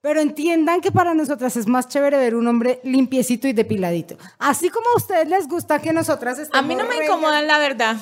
Pero 0.00 0.20
entiendan 0.20 0.80
que 0.80 0.92
para 0.92 1.12
nosotras 1.12 1.56
es 1.56 1.66
más 1.66 1.88
chévere 1.88 2.18
ver 2.18 2.34
un 2.36 2.46
hombre 2.46 2.80
limpiecito 2.84 3.48
y 3.48 3.52
depiladito. 3.52 4.16
Así 4.38 4.70
como 4.70 4.86
a 4.94 4.96
ustedes 4.96 5.26
les 5.28 5.48
gusta 5.48 5.80
que 5.80 5.92
nosotras 5.92 6.38
A 6.38 6.42
estemos 6.42 6.66
mí 6.66 6.76
no 6.76 6.84
me 6.84 6.96
re- 6.96 7.04
incomodan, 7.06 7.46
la 7.48 7.58
verdad. 7.58 7.96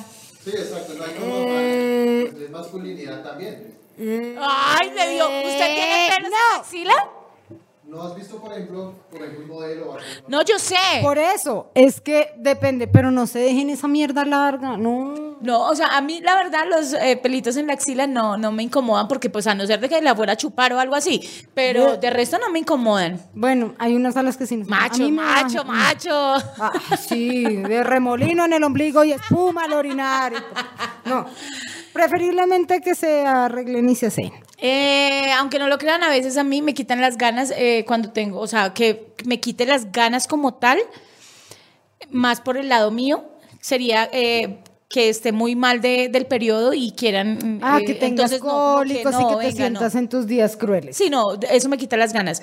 Sí, 0.44 0.50
exacto, 0.50 0.93
no 0.94 1.04
hay 1.04 1.10
como 1.14 1.32
Eh, 1.34 2.32
es 2.44 2.50
masculinidad 2.50 3.22
también. 3.25 3.75
Ay, 3.98 4.90
le 4.94 5.08
dio. 5.14 5.25
¿Usted 5.26 5.75
tiene 5.75 6.10
pelos 6.14 6.25
en 6.26 6.31
no. 6.31 6.37
la 6.52 6.60
axila? 6.60 7.10
¿No 7.86 8.02
has 8.02 8.16
visto, 8.16 8.40
por 8.40 8.50
ejemplo, 8.52 8.94
por 9.12 9.20
ejemplo, 9.22 9.42
un 9.44 9.48
modelo 9.48 9.90
o 9.90 9.92
algo? 9.94 10.04
No, 10.26 10.42
yo 10.42 10.58
sé. 10.58 10.74
Por 11.02 11.18
eso, 11.18 11.70
es 11.74 12.00
que 12.00 12.32
depende, 12.36 12.88
pero 12.88 13.12
no 13.12 13.28
se 13.28 13.38
dejen 13.38 13.70
esa 13.70 13.86
mierda 13.86 14.24
larga, 14.24 14.76
no. 14.76 15.36
No, 15.40 15.68
o 15.68 15.74
sea, 15.76 15.96
a 15.96 16.00
mí 16.00 16.20
la 16.20 16.34
verdad 16.34 16.64
los 16.68 16.94
eh, 16.94 17.16
pelitos 17.22 17.56
en 17.56 17.68
la 17.68 17.74
axila 17.74 18.06
no, 18.08 18.36
no 18.38 18.50
me 18.50 18.64
incomodan 18.64 19.06
porque 19.06 19.30
pues 19.30 19.46
a 19.46 19.54
no 19.54 19.64
ser 19.66 19.78
de 19.80 19.88
que 19.88 20.00
la 20.02 20.16
fuera 20.16 20.32
a 20.32 20.36
chupar 20.36 20.72
o 20.72 20.80
algo 20.80 20.94
así, 20.96 21.20
pero 21.54 21.96
de 21.96 22.10
resto 22.10 22.38
no 22.38 22.50
me 22.50 22.58
incomodan. 22.58 23.20
Bueno, 23.34 23.74
hay 23.78 23.94
unas 23.94 24.16
a 24.16 24.22
las 24.24 24.36
que 24.36 24.46
sí 24.46 24.56
nos 24.56 24.66
a 24.66 24.70
Macho, 24.70 25.02
mí 25.04 25.12
macho, 25.12 25.64
macho. 25.64 26.10
Ah, 26.58 26.72
sí, 26.98 27.44
de 27.44 27.84
remolino 27.84 28.46
en 28.46 28.54
el 28.54 28.64
ombligo 28.64 29.04
y 29.04 29.12
espuma 29.12 29.64
al 29.64 29.74
orinar. 29.74 30.32
y- 30.32 31.08
No, 31.08 31.26
preferiblemente 31.92 32.80
que 32.80 32.94
se 32.96 33.24
arreglen 33.26 33.88
y 33.90 33.94
se 33.94 34.06
hacen. 34.06 34.32
Eh, 34.58 35.31
aunque 35.37 35.58
no 35.58 35.69
lo 35.69 35.76
crean, 35.79 36.03
a 36.03 36.08
veces 36.08 36.37
a 36.38 36.44
mí 36.44 36.62
me 36.62 36.73
quitan 36.75 37.00
las 37.00 37.19
ganas 37.19 37.53
eh, 37.56 37.85
cuando 37.87 38.11
tengo, 38.11 38.41
o 38.41 38.47
sea, 38.47 38.73
que 38.73 39.12
me 39.25 39.38
quite 39.38 39.67
las 39.67 39.93
ganas 39.93 40.27
como 40.27 40.55
tal, 40.55 40.79
más 42.10 42.41
por 42.41 42.56
el 42.56 42.69
lado 42.69 42.91
mío, 42.91 43.25
sería 43.60 44.08
eh, 44.13 44.58
que 44.89 45.08
esté 45.08 45.32
muy 45.32 45.56
mal 45.56 45.81
de- 45.81 46.08
del 46.08 46.27
periodo 46.27 46.72
y 46.72 46.93
quieran... 46.93 47.58
Ah, 47.63 47.81
que 47.84 47.94
tengas 47.94 48.32
entonces 48.32 48.43
no, 48.43 48.77
cólicos 48.77 49.13
y 49.15 49.22
no, 49.22 49.29
que 49.29 49.34
te 49.34 49.53
venga, 49.53 49.70
no. 49.70 49.79
sientas 49.79 49.94
en 49.94 50.08
tus 50.08 50.27
días 50.27 50.56
crueles. 50.56 50.96
Sí, 50.96 51.10
no, 51.10 51.34
eso 51.51 51.69
me 51.69 51.77
quita 51.77 51.96
las 51.96 52.13
ganas. 52.13 52.41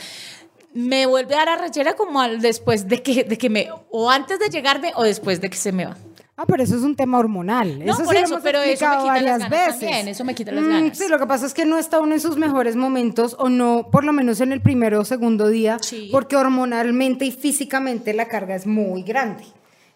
Me 0.74 1.06
vuelve 1.06 1.36
a 1.36 1.40
dar 1.40 1.50
arrechera 1.50 1.94
como 1.96 2.20
al 2.20 2.42
después 2.42 2.88
de 2.88 3.02
que, 3.02 3.24
de 3.24 3.38
que 3.38 3.50
me, 3.50 3.70
o 3.90 4.10
antes 4.10 4.40
de 4.40 4.50
llegarme 4.50 4.92
o 4.96 5.04
después 5.04 5.40
de 5.40 5.50
que 5.50 5.58
se 5.58 5.72
me 5.72 5.86
va. 5.86 5.98
Ah, 6.36 6.46
pero 6.48 6.64
eso 6.64 6.76
es 6.76 6.82
un 6.82 6.96
tema 6.96 7.20
hormonal. 7.20 7.86
No, 7.86 7.94
eso 7.94 8.04
por 8.04 8.16
sí 8.16 8.20
lo 8.22 8.26
eso, 8.26 8.34
hemos 8.36 8.44
pero 8.44 8.60
eso 8.62 8.88
me 8.88 8.92
quita 8.98 9.04
las 9.04 9.06
varias 9.06 9.40
ganas 9.40 9.50
veces. 9.52 9.80
también, 9.82 10.08
eso 10.08 10.24
me 10.24 10.34
quita 10.34 10.52
las 10.52 10.64
Mm, 10.64 10.70
ganas. 10.70 10.98
Sí, 10.98 11.04
lo 11.08 11.20
que 11.20 11.28
pasa 11.28 11.46
es 11.46 11.54
que 11.54 11.66
no 11.66 11.78
está 11.78 12.00
uno 12.00 12.14
en 12.16 12.20
sus 12.20 12.38
mejores 12.38 12.76
momentos 12.76 13.36
o 13.38 13.50
no, 13.50 13.90
por 13.92 14.04
lo 14.04 14.14
menos 14.14 14.42
en 14.42 14.52
el 14.52 14.60
primero 14.62 15.00
o 15.02 15.06
segundo 15.06 15.48
día, 15.50 15.78
Sí. 15.82 16.10
porque 16.12 16.36
hormonalmente 16.36 17.26
y 17.26 17.32
físicamente 17.32 18.14
la 18.16 18.28
carga 18.28 18.56
es 18.56 18.66
muy 18.66 19.04
grande. 19.04 19.44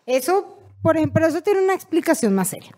Eso, 0.06 0.60
por 0.84 0.98
ejemplo, 0.98 1.26
eso 1.26 1.42
tiene 1.42 1.62
una 1.64 1.74
explicación 1.74 2.36
más 2.36 2.50
seria. 2.50 2.72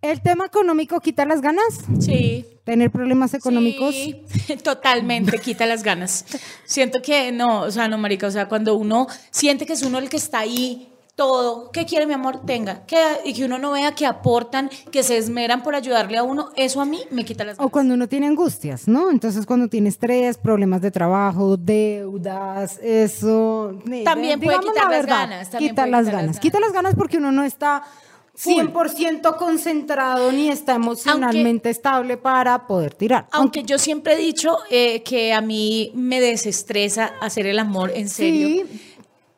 ¿El 0.00 0.22
tema 0.22 0.46
económico 0.46 1.00
quita 1.00 1.24
las 1.24 1.40
ganas? 1.40 1.80
Sí. 1.98 2.46
¿Tener 2.62 2.92
problemas 2.92 3.34
económicos? 3.34 3.92
Sí, 3.92 4.22
totalmente 4.62 5.38
quita 5.40 5.66
las 5.66 5.82
ganas. 5.82 6.24
Siento 6.64 7.02
que 7.02 7.32
no, 7.32 7.62
o 7.62 7.70
sea, 7.72 7.88
no, 7.88 7.98
marica, 7.98 8.28
o 8.28 8.30
sea, 8.30 8.46
cuando 8.48 8.76
uno 8.76 9.08
siente 9.32 9.66
que 9.66 9.72
es 9.72 9.82
uno 9.82 9.98
el 9.98 10.08
que 10.08 10.16
está 10.18 10.38
ahí, 10.38 10.88
todo, 11.18 11.72
¿qué 11.72 11.84
quiere 11.84 12.06
mi 12.06 12.14
amor? 12.14 12.42
Tenga. 12.46 12.86
Que, 12.86 12.96
y 13.24 13.34
que 13.34 13.44
uno 13.44 13.58
no 13.58 13.72
vea 13.72 13.92
que 13.92 14.06
aportan, 14.06 14.70
que 14.92 15.02
se 15.02 15.16
esmeran 15.16 15.64
por 15.64 15.74
ayudarle 15.74 16.16
a 16.16 16.22
uno, 16.22 16.50
eso 16.54 16.80
a 16.80 16.84
mí 16.84 17.00
me 17.10 17.24
quita 17.24 17.44
las 17.44 17.56
ganas. 17.56 17.66
O 17.66 17.72
cuando 17.72 17.94
uno 17.94 18.08
tiene 18.08 18.28
angustias, 18.28 18.86
¿no? 18.86 19.10
Entonces 19.10 19.44
cuando 19.44 19.66
tiene 19.66 19.88
estrés, 19.88 20.38
problemas 20.38 20.80
de 20.80 20.92
trabajo, 20.92 21.56
deudas, 21.56 22.78
eso... 22.80 23.74
También 24.04 24.38
puede 24.38 24.60
quitar 24.60 24.74
la 24.76 24.82
las 24.82 24.90
verdad, 24.90 25.16
ganas, 25.18 25.50
también 25.50 25.72
Quita 25.72 25.82
puede 25.82 25.90
las 25.90 26.00
quitar 26.00 26.04
las 26.04 26.06
ganas. 26.06 26.22
ganas. 26.22 26.40
Quita 26.40 26.60
las 26.60 26.72
ganas 26.72 26.94
porque 26.94 27.16
uno 27.18 27.32
no 27.32 27.42
está 27.42 27.82
100% 28.40 29.36
concentrado 29.36 30.30
ni 30.30 30.50
está 30.50 30.76
emocionalmente 30.76 31.68
estable 31.68 32.16
para 32.16 32.68
poder 32.68 32.94
tirar. 32.94 33.26
Aunque 33.32 33.64
yo 33.64 33.76
siempre 33.78 34.14
he 34.14 34.18
dicho 34.18 34.56
eh, 34.70 35.02
que 35.02 35.32
a 35.32 35.40
mí 35.40 35.90
me 35.96 36.20
desestresa 36.20 37.12
hacer 37.20 37.48
el 37.48 37.58
amor 37.58 37.90
en 37.92 38.08
serio. 38.08 38.46
Sí. 38.46 38.84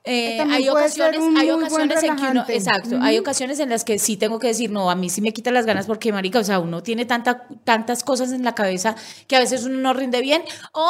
Eh, 0.04 0.40
hay 0.40 0.68
ocasiones, 0.68 1.20
hay 1.36 1.50
ocasiones 1.50 2.02
en 2.02 2.16
que 2.16 2.22
uno, 2.22 2.44
exacto, 2.48 2.98
hay 3.02 3.18
ocasiones 3.18 3.60
en 3.60 3.68
las 3.68 3.84
que 3.84 3.98
sí 3.98 4.16
tengo 4.16 4.38
que 4.38 4.46
decir, 4.46 4.70
no, 4.70 4.90
a 4.90 4.94
mí 4.94 5.10
sí 5.10 5.20
me 5.20 5.32
quita 5.32 5.50
las 5.50 5.66
ganas 5.66 5.86
porque, 5.86 6.10
marica, 6.10 6.38
o 6.38 6.44
sea, 6.44 6.58
uno 6.58 6.82
tiene 6.82 7.04
tanta, 7.04 7.46
tantas 7.64 8.02
cosas 8.02 8.32
en 8.32 8.42
la 8.42 8.54
cabeza 8.54 8.96
que 9.28 9.36
a 9.36 9.40
veces 9.40 9.64
uno 9.64 9.78
no 9.78 9.92
rinde 9.92 10.22
bien, 10.22 10.42
o 10.72 10.86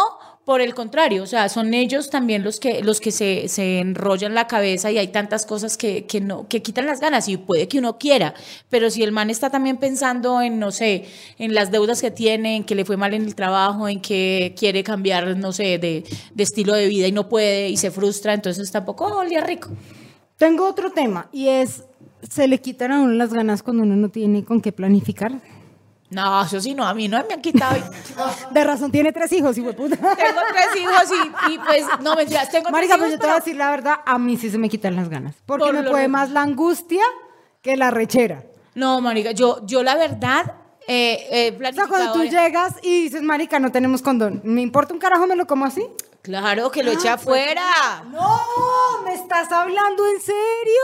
por 0.51 0.61
el 0.61 0.75
contrario, 0.75 1.23
o 1.23 1.27
sea, 1.27 1.49
son 1.49 1.75
ellos 1.75 2.11
también 2.11 2.43
los 2.43 2.59
que, 2.59 2.83
los 2.83 3.01
que 3.01 3.13
se, 3.13 3.47
se 3.47 3.79
enrollan 3.79 4.35
la 4.35 4.49
cabeza 4.49 4.91
y 4.91 4.99
hay 4.99 5.07
tantas 5.07 5.47
cosas 5.47 5.77
que, 5.77 6.07
que 6.07 6.21
no, 6.21 6.49
que 6.49 6.61
quitan 6.61 6.87
las 6.87 6.99
ganas 6.99 7.29
y 7.29 7.37
puede 7.37 7.69
que 7.69 7.79
uno 7.79 7.99
quiera, 7.99 8.35
pero 8.69 8.91
si 8.91 9.05
el 9.05 9.13
man 9.13 9.31
está 9.31 9.51
también 9.51 9.77
pensando 9.77 10.43
en, 10.43 10.59
no 10.59 10.73
sé, 10.73 11.05
en 11.39 11.55
las 11.55 11.71
deudas 11.71 12.01
que 12.01 12.11
tiene, 12.11 12.57
en 12.57 12.65
que 12.65 12.75
le 12.75 12.85
fue 12.85 12.97
mal 12.97 13.15
en 13.15 13.27
el 13.27 13.37
trabajo, 13.37 13.87
en 13.87 14.01
que 14.01 14.53
quiere 14.59 14.83
cambiar, 14.83 15.37
no 15.37 15.53
sé, 15.53 15.79
de, 15.79 16.03
de 16.35 16.43
estilo 16.43 16.75
de 16.75 16.89
vida 16.89 17.07
y 17.07 17.13
no 17.13 17.29
puede 17.29 17.69
y 17.69 17.77
se 17.77 17.93
frustra, 17.93 18.35
entonces 18.35 18.73
tampoco 18.73 19.05
olía 19.05 19.43
rico. 19.43 19.69
Tengo 20.37 20.67
otro 20.67 20.91
tema 20.91 21.29
y 21.31 21.47
es, 21.47 21.85
¿se 22.29 22.49
le 22.49 22.59
quitan 22.59 22.91
a 22.91 23.01
uno 23.01 23.13
las 23.13 23.33
ganas 23.33 23.63
cuando 23.63 23.85
uno 23.85 23.95
no 23.95 24.09
tiene 24.09 24.45
con 24.45 24.61
qué 24.61 24.73
planificar? 24.73 25.60
No, 26.11 26.43
eso 26.43 26.61
sí, 26.61 26.75
no, 26.75 26.85
a 26.87 26.93
mí 26.93 27.07
no 27.09 27.25
me 27.29 27.35
han 27.35 27.41
quitado. 27.41 27.77
De 28.51 28.65
razón, 28.65 28.91
tiene 28.91 29.13
tres 29.13 29.33
hijos, 29.33 29.57
hijo 29.57 29.69
de 29.69 29.75
puta. 29.75 29.97
Tengo 29.97 30.41
tres 30.53 30.77
hijos 30.77 31.05
y, 31.49 31.53
y, 31.53 31.59
pues, 31.59 31.85
no 32.01 32.17
mentiras, 32.17 32.51
tengo 32.51 32.71
Marica, 32.71 32.95
tres 32.97 32.99
pues 32.99 33.11
hijos. 33.11 33.13
yo 33.13 33.19
te 33.21 33.27
voy 33.27 33.33
a 33.37 33.39
decir 33.39 33.57
la 33.57 33.71
verdad, 33.71 33.95
a 34.05 34.19
mí 34.19 34.37
sí 34.37 34.51
se 34.51 34.59
me 34.59 34.69
quitan 34.69 34.97
las 34.97 35.09
ganas. 35.09 35.37
Porque 35.47 35.65
Por 35.67 35.73
me 35.75 35.83
puede 35.89 36.09
más 36.09 36.31
la 36.31 36.43
angustia 36.43 37.05
que 37.63 37.77
la 37.77 37.91
rechera. 37.91 38.43
No, 38.75 39.01
marica, 39.01 39.31
yo, 39.33 39.65
yo 39.67 39.83
la 39.83 39.95
verdad 39.95 40.55
eh, 40.89 41.53
he 41.61 41.69
O 41.69 41.73
sea, 41.73 41.87
cuando 41.87 42.13
tú 42.13 42.23
eh, 42.23 42.31
llegas 42.31 42.75
y 42.83 43.03
dices, 43.05 43.23
marica, 43.23 43.59
no 43.61 43.71
tenemos 43.71 44.03
condón, 44.03 44.41
¿me 44.45 44.63
importa 44.63 44.93
un 44.95 44.99
carajo, 45.01 45.27
me 45.29 45.37
lo 45.37 45.47
como 45.47 45.65
así? 45.65 45.87
Claro, 46.23 46.71
que 46.71 46.83
lo 46.83 46.91
Ah, 46.91 46.95
eché 46.95 47.09
afuera. 47.09 48.05
No, 48.11 48.41
¿me 49.05 49.15
estás 49.15 49.51
hablando 49.53 50.05
en 50.07 50.21
serio? 50.21 50.83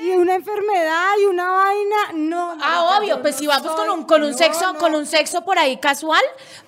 Y 0.00 0.10
una 0.10 0.34
enfermedad 0.34 1.12
y 1.22 1.24
una 1.26 1.50
vaina, 1.50 1.96
no. 2.14 2.56
Ah, 2.60 2.98
obvio, 2.98 3.20
pues 3.22 3.36
si 3.36 3.46
vamos 3.46 3.72
con 3.72 3.88
un, 3.90 4.04
con 4.04 4.22
un 4.22 4.32
no, 4.32 4.36
sexo, 4.38 4.72
no. 4.72 4.78
con 4.78 4.94
un 4.94 5.06
sexo 5.06 5.44
por 5.44 5.58
ahí 5.58 5.78
casual, 5.78 6.22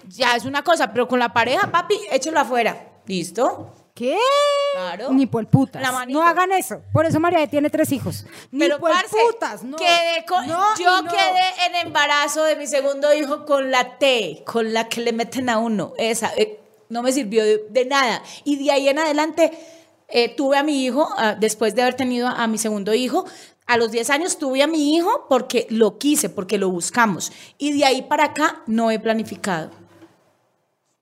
ya 0.08 0.36
es 0.36 0.44
una 0.44 0.62
cosa, 0.62 0.92
pero 0.92 1.06
con 1.08 1.18
la 1.18 1.32
pareja, 1.32 1.70
papi, 1.70 1.98
échelo 2.10 2.40
afuera. 2.40 2.84
¿Listo? 3.06 3.74
¿Qué? 3.94 4.16
Claro. 4.74 5.10
Ni 5.10 5.26
por 5.26 5.44
putas. 5.48 5.82
No 6.08 6.22
hagan 6.22 6.52
eso. 6.52 6.82
Por 6.92 7.04
eso 7.06 7.18
María 7.18 7.46
tiene 7.48 7.68
tres 7.68 7.90
hijos. 7.90 8.26
Ni 8.52 8.60
Pero 8.60 8.78
por 8.78 8.92
parce, 8.92 9.16
putas, 9.26 9.64
no. 9.64 9.76
quedé 9.76 10.24
con- 10.24 10.46
No 10.46 10.76
yo 10.78 11.02
no. 11.02 11.10
quedé 11.10 11.66
en 11.66 11.74
embarazo 11.86 12.44
de 12.44 12.54
mi 12.54 12.68
segundo 12.68 13.12
hijo 13.12 13.44
con 13.44 13.72
la 13.72 13.98
T, 13.98 14.44
con 14.46 14.72
la 14.72 14.88
que 14.88 15.00
le 15.00 15.12
meten 15.12 15.48
a 15.48 15.58
uno. 15.58 15.94
Esa 15.98 16.32
eh, 16.36 16.60
no 16.90 17.02
me 17.02 17.10
sirvió 17.10 17.42
de, 17.44 17.64
de 17.70 17.86
nada. 17.86 18.22
Y 18.44 18.62
de 18.64 18.70
ahí 18.70 18.88
en 18.88 19.00
adelante 19.00 19.58
eh, 20.08 20.34
tuve 20.34 20.56
a 20.56 20.62
mi 20.62 20.84
hijo, 20.84 21.08
ah, 21.16 21.36
después 21.38 21.74
de 21.74 21.82
haber 21.82 21.94
tenido 21.94 22.28
a, 22.28 22.46
mi 22.46 22.58
segundo 22.58 22.94
hijo. 22.94 23.26
A 23.66 23.76
los 23.76 23.92
10 23.92 24.08
años 24.10 24.38
tuve 24.38 24.62
a 24.62 24.66
mi 24.66 24.96
hijo 24.96 25.26
porque 25.28 25.66
lo 25.68 25.98
quise, 25.98 26.30
porque 26.30 26.56
lo 26.56 26.70
buscamos. 26.70 27.30
Y 27.58 27.76
de 27.76 27.84
ahí 27.84 28.02
para 28.02 28.24
acá 28.24 28.62
no 28.66 28.90
he 28.90 28.98
planificado. 28.98 29.70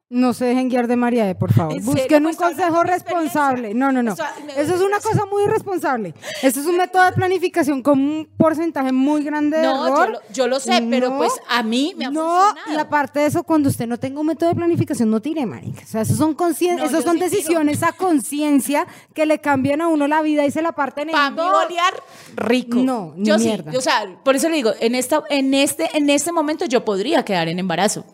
No 0.09 0.35
se 0.35 0.45
dejen 0.45 0.69
guiar 0.69 0.87
de 0.87 0.95
María, 0.95 1.37
por 1.37 1.53
favor. 1.53 1.83
Busquen 1.83 2.25
un 2.27 2.33
Pues, 2.33 2.37
consejo 2.37 2.85
responsable. 2.85 3.75
No, 3.75 3.91
no, 3.91 4.05
no. 4.05 4.13
Eso, 4.13 4.75
es 4.77 4.81
una 4.81 5.01
cosa 5.01 5.25
muy 5.27 5.43
irresponsable. 5.43 6.15
Eso 6.45 6.61
es 6.61 6.67
un 6.67 6.77
método 6.77 7.03
de 7.07 7.13
planificación 7.13 7.83
con 7.83 7.99
un 7.99 8.29
porcentaje 8.37 8.93
muy 8.93 9.25
grande 9.25 9.57
de 9.57 9.65
No, 9.65 9.89
yo 9.89 9.95
error. 9.95 10.11
lo- 10.13 10.21
yo 10.33 10.47
lo 10.47 10.61
sé, 10.61 10.87
pero 10.89 11.17
pues 11.17 11.33
a 11.49 11.65
mí 11.65 11.93
me 11.97 12.05
ha 12.05 12.11
No, 12.13 12.21
funcionado. 12.25 12.73
y 12.73 12.77
aparte 12.81 13.19
de 13.19 13.27
eso, 13.27 13.43
cuando 13.43 13.69
usted 13.69 13.89
no 13.89 13.99
tenga 13.99 14.21
un 14.21 14.29
método 14.29 14.51
de 14.51 14.55
planificación, 14.55 15.11
no 15.11 15.21
tire, 15.21 15.45
marica. 15.45 15.83
O 15.83 15.87
sea, 15.89 16.03
esos 16.03 16.17
son, 16.19 16.37
No, 16.39 16.49
esos 16.51 17.03
son 17.03 17.15
sí 17.15 17.19
tiro. 17.19 17.19
decisiones 17.19 17.83
a 17.83 17.91
conciencia 17.91 18.87
que 19.13 19.27
le 19.27 19.41
cambian 19.41 19.81
a 19.81 19.89
uno 19.89 20.07
la 20.07 20.23
vida 20.23 20.47
y 20.47 20.53
se 20.53 20.63
la 20.63 20.71
parten 20.71 21.09
en 21.09 21.15
Para 21.15 21.31
mí 21.31 21.37
bolear 21.37 21.95
rico. 22.37 22.79
No, 22.79 23.13
ni 23.17 23.27
yo 23.27 23.39
mierda. 23.39 23.73
sí, 23.73 23.77
o 23.77 23.81
sea, 23.81 24.05
por 24.25 24.37
eso 24.37 24.49
le 24.49 24.55
digo, 24.55 24.71
en 24.79 24.95
esta, 24.95 25.25
en 25.31 25.53
este, 25.53 25.91
en 25.99 26.11
este 26.11 26.31
momento 26.31 26.65
yo 26.65 26.85
podría 26.85 27.25
quedar 27.25 27.49
en 27.49 27.59
embarazo. 27.59 28.05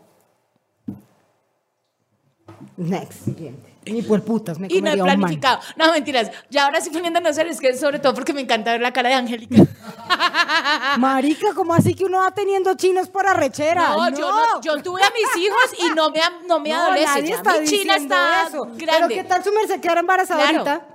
Next, 2.77 3.25
siguiente. 3.25 3.71
Ni 3.85 4.01
por 4.01 4.23
putas 4.23 4.59
me 4.61 4.69
Y 4.71 4.81
no 4.81 4.91
he 4.93 4.97
man. 4.97 5.19
planificado. 5.19 5.59
No, 5.77 5.91
mentiras. 5.93 6.31
Ya 6.51 6.65
ahora 6.67 6.81
sí 6.81 6.91
poniéndonos 6.91 7.35
serios, 7.35 7.59
que 7.59 7.71
es 7.71 7.81
sobre 7.81 7.99
todo 7.99 8.15
porque 8.15 8.33
me 8.33 8.41
encanta 8.41 8.71
ver 8.73 8.81
la 8.81 8.93
cara 8.93 9.09
de 9.09 9.17
Angélica. 9.17 9.57
Marica, 10.99 11.49
¿cómo 11.55 11.75
así 11.75 11.95
que 11.95 12.05
uno 12.05 12.19
va 12.19 12.31
teniendo 12.33 12.75
chinos 12.75 13.09
por 13.09 13.27
arrechera? 13.27 13.89
No, 13.91 14.11
Yo, 14.11 14.31
no- 14.31 14.61
yo 14.63 14.83
tuve 14.83 15.03
a 15.03 15.11
mis 15.11 15.45
hijos 15.45 15.61
y 15.79 15.91
no 15.95 16.11
me, 16.11 16.21
no 16.47 16.61
me 16.61 16.69
No, 16.71 16.77
adolece. 16.77 17.07
nadie 17.07 17.29
ya 17.31 17.37
está 17.37 17.59
mi 17.61 17.67
china 17.67 17.95
diciendo 17.95 18.15
está 18.15 18.47
eso. 18.49 18.63
grande. 18.63 18.87
Pero 18.87 19.09
¿qué 19.09 19.25
tal 19.25 19.43
su 19.45 19.53
merced 19.53 19.81
quedar 19.81 19.99
embarazada 19.99 20.43
Claro. 20.49 20.59
ahorita? 20.61 20.87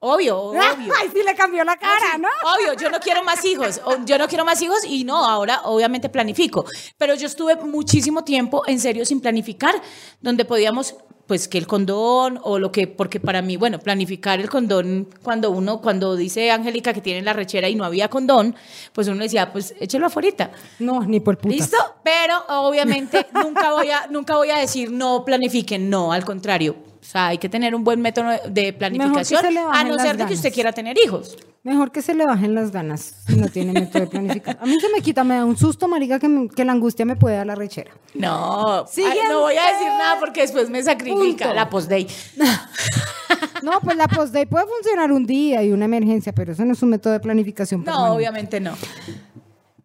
Obvio, 0.00 0.38
obvio. 0.42 0.60
Ay, 0.62 1.08
sí 1.12 1.22
le 1.24 1.34
cambió 1.34 1.64
la 1.64 1.76
cara, 1.76 2.14
sí, 2.14 2.20
¿no? 2.20 2.28
Obvio, 2.54 2.74
yo 2.74 2.90
no 2.90 3.00
quiero 3.00 3.22
más 3.24 3.44
hijos. 3.44 3.80
Yo 4.04 4.18
no 4.18 4.28
quiero 4.28 4.44
más 4.44 4.60
hijos 4.62 4.84
y 4.84 5.04
no, 5.04 5.24
ahora 5.24 5.62
obviamente 5.64 6.08
planifico. 6.08 6.64
Pero 6.96 7.14
yo 7.14 7.26
estuve 7.26 7.56
muchísimo 7.56 8.24
tiempo 8.24 8.62
en 8.66 8.80
serio 8.80 9.04
sin 9.04 9.20
planificar, 9.20 9.74
donde 10.20 10.44
podíamos, 10.44 10.96
pues 11.26 11.48
que 11.48 11.58
el 11.58 11.66
condón 11.66 12.40
o 12.42 12.58
lo 12.58 12.72
que, 12.72 12.86
porque 12.86 13.20
para 13.20 13.42
mí, 13.42 13.56
bueno, 13.56 13.78
planificar 13.78 14.40
el 14.40 14.48
condón, 14.48 15.08
cuando 15.22 15.50
uno, 15.50 15.80
cuando 15.80 16.16
dice 16.16 16.50
Angélica 16.50 16.92
que 16.92 17.00
tiene 17.00 17.22
la 17.22 17.32
rechera 17.32 17.68
y 17.68 17.74
no 17.74 17.84
había 17.84 18.08
condón, 18.08 18.54
pues 18.92 19.08
uno 19.08 19.22
decía, 19.22 19.52
pues 19.52 19.74
échelo 19.80 20.06
afuera. 20.06 20.50
No, 20.78 21.02
ni 21.02 21.20
por 21.20 21.38
putas. 21.38 21.56
¿Listo? 21.56 21.76
Pero 22.02 22.44
obviamente 22.48 23.26
nunca 23.32 23.72
voy 23.72 23.90
a, 23.90 24.06
nunca 24.08 24.36
voy 24.36 24.50
a 24.50 24.58
decir 24.58 24.90
no 24.90 25.24
planifiquen, 25.24 25.90
no, 25.90 26.12
al 26.12 26.24
contrario. 26.24 26.87
O 27.00 27.04
sea, 27.04 27.28
hay 27.28 27.38
que 27.38 27.48
tener 27.48 27.74
un 27.74 27.84
buen 27.84 28.00
método 28.00 28.26
de 28.48 28.72
planificación, 28.72 29.44
a 29.72 29.84
no 29.84 29.98
ser 29.98 30.16
de 30.16 30.26
que 30.26 30.34
usted 30.34 30.52
quiera 30.52 30.72
tener 30.72 30.96
hijos. 31.04 31.36
Mejor 31.62 31.90
que 31.92 32.02
se 32.02 32.14
le 32.14 32.24
bajen 32.24 32.54
las 32.54 32.70
ganas 32.70 33.14
si 33.26 33.36
no 33.36 33.48
tiene 33.48 33.72
método 33.72 34.00
de 34.04 34.06
planificar. 34.08 34.58
A 34.60 34.64
mí 34.66 34.78
se 34.80 34.88
me 34.90 35.00
quita, 35.00 35.22
me 35.24 35.36
da 35.36 35.44
un 35.44 35.56
susto, 35.56 35.86
marica, 35.88 36.18
que, 36.18 36.28
me- 36.28 36.48
que 36.48 36.64
la 36.64 36.72
angustia 36.72 37.04
me 37.04 37.16
puede 37.16 37.36
dar 37.36 37.46
la 37.46 37.54
rechera. 37.54 37.90
No, 38.14 38.86
Siguiente. 38.86 39.20
no 39.28 39.40
voy 39.40 39.54
a 39.56 39.72
decir 39.72 39.88
nada 39.88 40.18
porque 40.20 40.40
después 40.42 40.70
me 40.70 40.82
sacrifica 40.82 41.44
Punto. 41.46 41.54
la 41.54 41.68
post-day. 41.68 42.06
No, 43.62 43.80
pues 43.80 43.96
la 43.96 44.06
post-day 44.08 44.46
puede 44.46 44.66
funcionar 44.66 45.10
un 45.12 45.26
día 45.26 45.62
y 45.62 45.72
una 45.72 45.84
emergencia, 45.86 46.32
pero 46.32 46.52
eso 46.52 46.64
no 46.64 46.72
es 46.72 46.82
un 46.82 46.90
método 46.90 47.12
de 47.14 47.20
planificación 47.20 47.80
No, 47.80 47.86
permanente. 47.86 48.16
obviamente 48.16 48.60
no. 48.60 48.72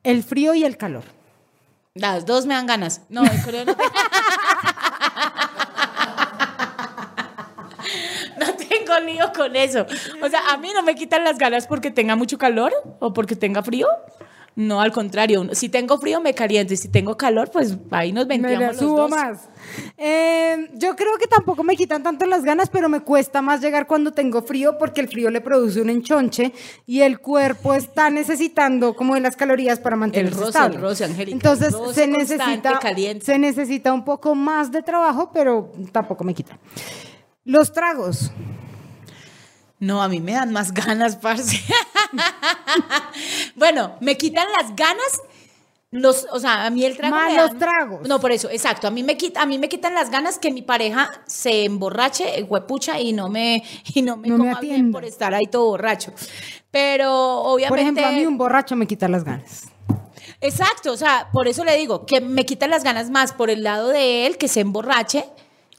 El 0.03 0.23
frío 0.23 0.53
y 0.53 0.63
el 0.63 0.77
calor. 0.77 1.03
Las 1.95 2.25
dos 2.25 2.45
me 2.45 2.53
dan 2.53 2.65
ganas. 2.67 3.01
No, 3.09 3.23
el 3.23 3.29
frío 3.39 3.65
no, 3.65 3.75
con 9.35 9.55
eso. 9.55 9.85
O 10.21 10.29
sea, 10.29 10.39
a 10.51 10.57
mí 10.57 10.69
no 10.73 10.83
me 10.83 10.95
quitan 10.95 11.23
las 11.23 11.37
ganas 11.37 11.67
porque 11.67 11.91
tenga 11.91 12.15
mucho 12.15 12.37
calor 12.37 12.73
o 12.99 13.13
porque 13.13 13.35
tenga 13.35 13.63
frío. 13.63 13.87
No, 14.55 14.81
al 14.81 14.91
contrario. 14.91 15.49
Si 15.53 15.67
tengo 15.67 15.97
frío, 15.97 16.21
me 16.21 16.35
caliento. 16.35 16.75
Y 16.75 16.77
si 16.77 16.87
tengo 16.87 17.17
calor, 17.17 17.49
pues 17.51 17.75
ahí 17.89 18.11
nos 18.11 18.27
venteamos 18.27 18.59
la 18.59 18.67
los 18.67 18.77
subo 18.77 18.97
dos. 18.97 19.09
más. 19.09 19.49
Eh, 19.97 20.69
yo 20.75 20.95
creo 20.95 21.17
que 21.17 21.25
tampoco 21.25 21.63
me 21.63 21.75
quitan 21.75 22.03
tanto 22.03 22.27
las 22.27 22.43
ganas, 22.43 22.69
pero 22.69 22.87
me 22.87 22.99
cuesta 22.99 23.41
más 23.41 23.61
llegar 23.61 23.87
cuando 23.87 24.11
tengo 24.11 24.43
frío 24.43 24.77
porque 24.77 25.01
el 25.01 25.07
frío 25.07 25.31
le 25.31 25.41
produce 25.41 25.81
un 25.81 25.89
enchonche 25.89 26.53
y 26.85 27.01
el 27.01 27.19
cuerpo 27.19 27.73
está 27.73 28.11
necesitando 28.11 28.95
como 28.95 29.15
de 29.15 29.21
las 29.21 29.35
calorías 29.35 29.79
para 29.79 29.95
mantenerse 29.95 30.37
roce, 30.37 30.49
estable. 30.49 30.75
el 30.75 30.81
roce, 30.83 31.05
Angélica, 31.05 31.35
Entonces 31.35 31.73
el 31.73 31.79
roce 31.79 31.93
se 31.95 32.07
necesita 32.07 32.77
caliente. 32.79 33.25
se 33.25 33.39
necesita 33.39 33.91
un 33.91 34.05
poco 34.05 34.35
más 34.35 34.71
de 34.71 34.83
trabajo, 34.83 35.31
pero 35.33 35.71
tampoco 35.91 36.23
me 36.23 36.35
quitan. 36.35 36.59
Los 37.43 37.73
tragos. 37.73 38.31
No, 39.83 40.01
a 40.01 40.07
mí 40.07 40.21
me 40.21 40.31
dan 40.31 40.53
más 40.53 40.73
ganas, 40.85 41.17
parce. 41.17 41.61
bueno, 43.55 43.97
me 43.99 44.17
quitan 44.17 44.47
las 44.57 44.75
ganas. 44.75 45.21
Los, 45.91 46.25
o 46.31 46.39
sea, 46.39 46.65
a 46.65 46.69
mí 46.71 46.85
el 46.85 46.97
trago. 46.97 47.15
Más 47.15 47.35
los 47.35 47.59
tragos. 47.59 48.07
No, 48.07 48.19
por 48.19 48.31
eso, 48.31 48.49
exacto. 48.49 48.87
A 48.87 48.91
mí 48.91 49.03
me 49.03 49.17
quita, 49.17 49.41
a 49.41 49.45
mí 49.45 49.59
me 49.59 49.69
quitan 49.69 49.93
las 49.93 50.09
ganas 50.09 50.39
que 50.39 50.51
mi 50.51 50.61
pareja 50.61 51.11
se 51.27 51.65
emborrache, 51.65 52.39
eh, 52.39 52.43
huepucha, 52.43 52.99
y 52.99 53.11
no 53.11 53.27
me, 53.29 53.61
y 53.93 54.01
no 54.01 54.15
me 54.17 54.29
No 54.29 54.37
me 54.37 54.49
coma 54.49 54.61
bien 54.61 54.91
por 54.91 55.03
estar 55.03 55.33
ahí 55.33 55.45
todo 55.51 55.65
borracho. 55.65 56.13
Pero 56.71 57.41
obviamente. 57.41 57.69
Por 57.69 57.79
ejemplo, 57.79 58.05
a 58.07 58.11
mí 58.11 58.25
un 58.25 58.37
borracho 58.37 58.75
me 58.77 58.87
quita 58.87 59.07
las 59.09 59.23
ganas. 59.23 59.63
Exacto, 60.39 60.93
o 60.93 60.97
sea, 60.97 61.29
por 61.31 61.47
eso 61.47 61.63
le 61.65 61.77
digo 61.77 62.05
que 62.05 62.21
me 62.21 62.45
quitan 62.45 62.69
las 62.69 62.83
ganas 62.83 63.09
más 63.09 63.33
por 63.33 63.49
el 63.49 63.63
lado 63.63 63.89
de 63.89 64.25
él, 64.25 64.37
que 64.37 64.47
se 64.47 64.61
emborrache 64.61 65.25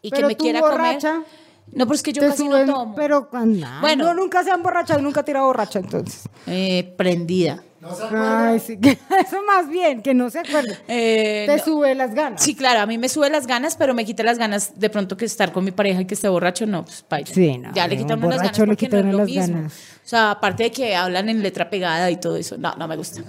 y 0.01 0.11
Pero 0.11 0.23
que 0.23 0.27
me 0.29 0.35
tú 0.37 0.45
quiera 0.45 0.61
borracha, 0.61 1.13
comer. 1.15 1.27
No, 1.73 1.87
pero 1.87 1.95
es 1.95 2.03
que 2.03 2.13
yo 2.13 2.21
Te 2.23 2.29
casi 2.29 2.45
suben, 2.45 2.67
no 2.67 2.73
tomo. 2.75 2.95
pero 2.95 3.29
cuando 3.29 3.67
Bueno. 3.81 4.05
no, 4.05 4.15
nunca 4.15 4.45
se 4.45 4.51
han 4.51 4.63
borrachado, 4.63 5.01
nunca 5.01 5.25
tirado 5.25 5.47
borracha, 5.47 5.79
entonces. 5.81 6.29
Eh, 6.47 6.95
prendida. 6.97 7.63
¿No 7.85 7.95
se 7.95 8.03
acuerdan? 8.05 8.49
Ay, 8.49 8.61
sí, 8.61 8.79
que- 8.79 8.93
eso 9.21 9.37
más 9.47 9.69
bien, 9.69 10.01
que 10.03 10.15
no 10.15 10.31
se 10.31 10.39
acuerde. 10.41 10.77
Eh, 10.89 11.45
Te 11.47 11.57
no. 11.59 11.63
sube 11.65 11.95
las 11.95 12.15
ganas. 12.15 12.43
Sí, 12.43 12.55
claro, 12.55 12.81
a 12.81 12.87
mí 12.87 12.97
me 12.99 13.09
sube 13.11 13.29
las 13.29 13.47
ganas, 13.47 13.77
pero 13.77 13.93
me 13.95 14.05
quita 14.07 14.23
las 14.23 14.39
ganas 14.39 14.79
de 14.81 14.89
pronto 14.91 15.17
que 15.17 15.27
estar 15.27 15.53
con 15.53 15.65
mi 15.65 15.71
pareja 15.71 16.01
y 16.01 16.07
que 16.07 16.15
esté 16.15 16.29
borracho, 16.29 16.65
no, 16.67 16.85
pues 16.85 17.03
paila. 17.03 17.27
Sí, 17.33 17.59
no, 17.59 17.73
Ya 17.75 17.87
le 17.87 18.03
uno 18.03 18.17
las 18.17 18.39
ganas 18.39 18.59
porque 18.59 18.89
no 18.89 18.99
es 18.99 19.05
lo 19.05 19.19
las 19.19 19.27
mismo. 19.29 19.55
ganas. 19.57 19.73
O 20.05 20.07
sea, 20.07 20.33
aparte 20.33 20.65
de 20.65 20.71
que 20.71 20.95
hablan 20.95 21.29
en 21.31 21.43
letra 21.43 21.71
pegada 21.71 22.11
y 22.11 22.17
todo 22.17 22.37
eso, 22.37 22.57
no, 22.59 22.75
no 22.77 22.87
me 22.89 22.97
gusta. 22.97 23.23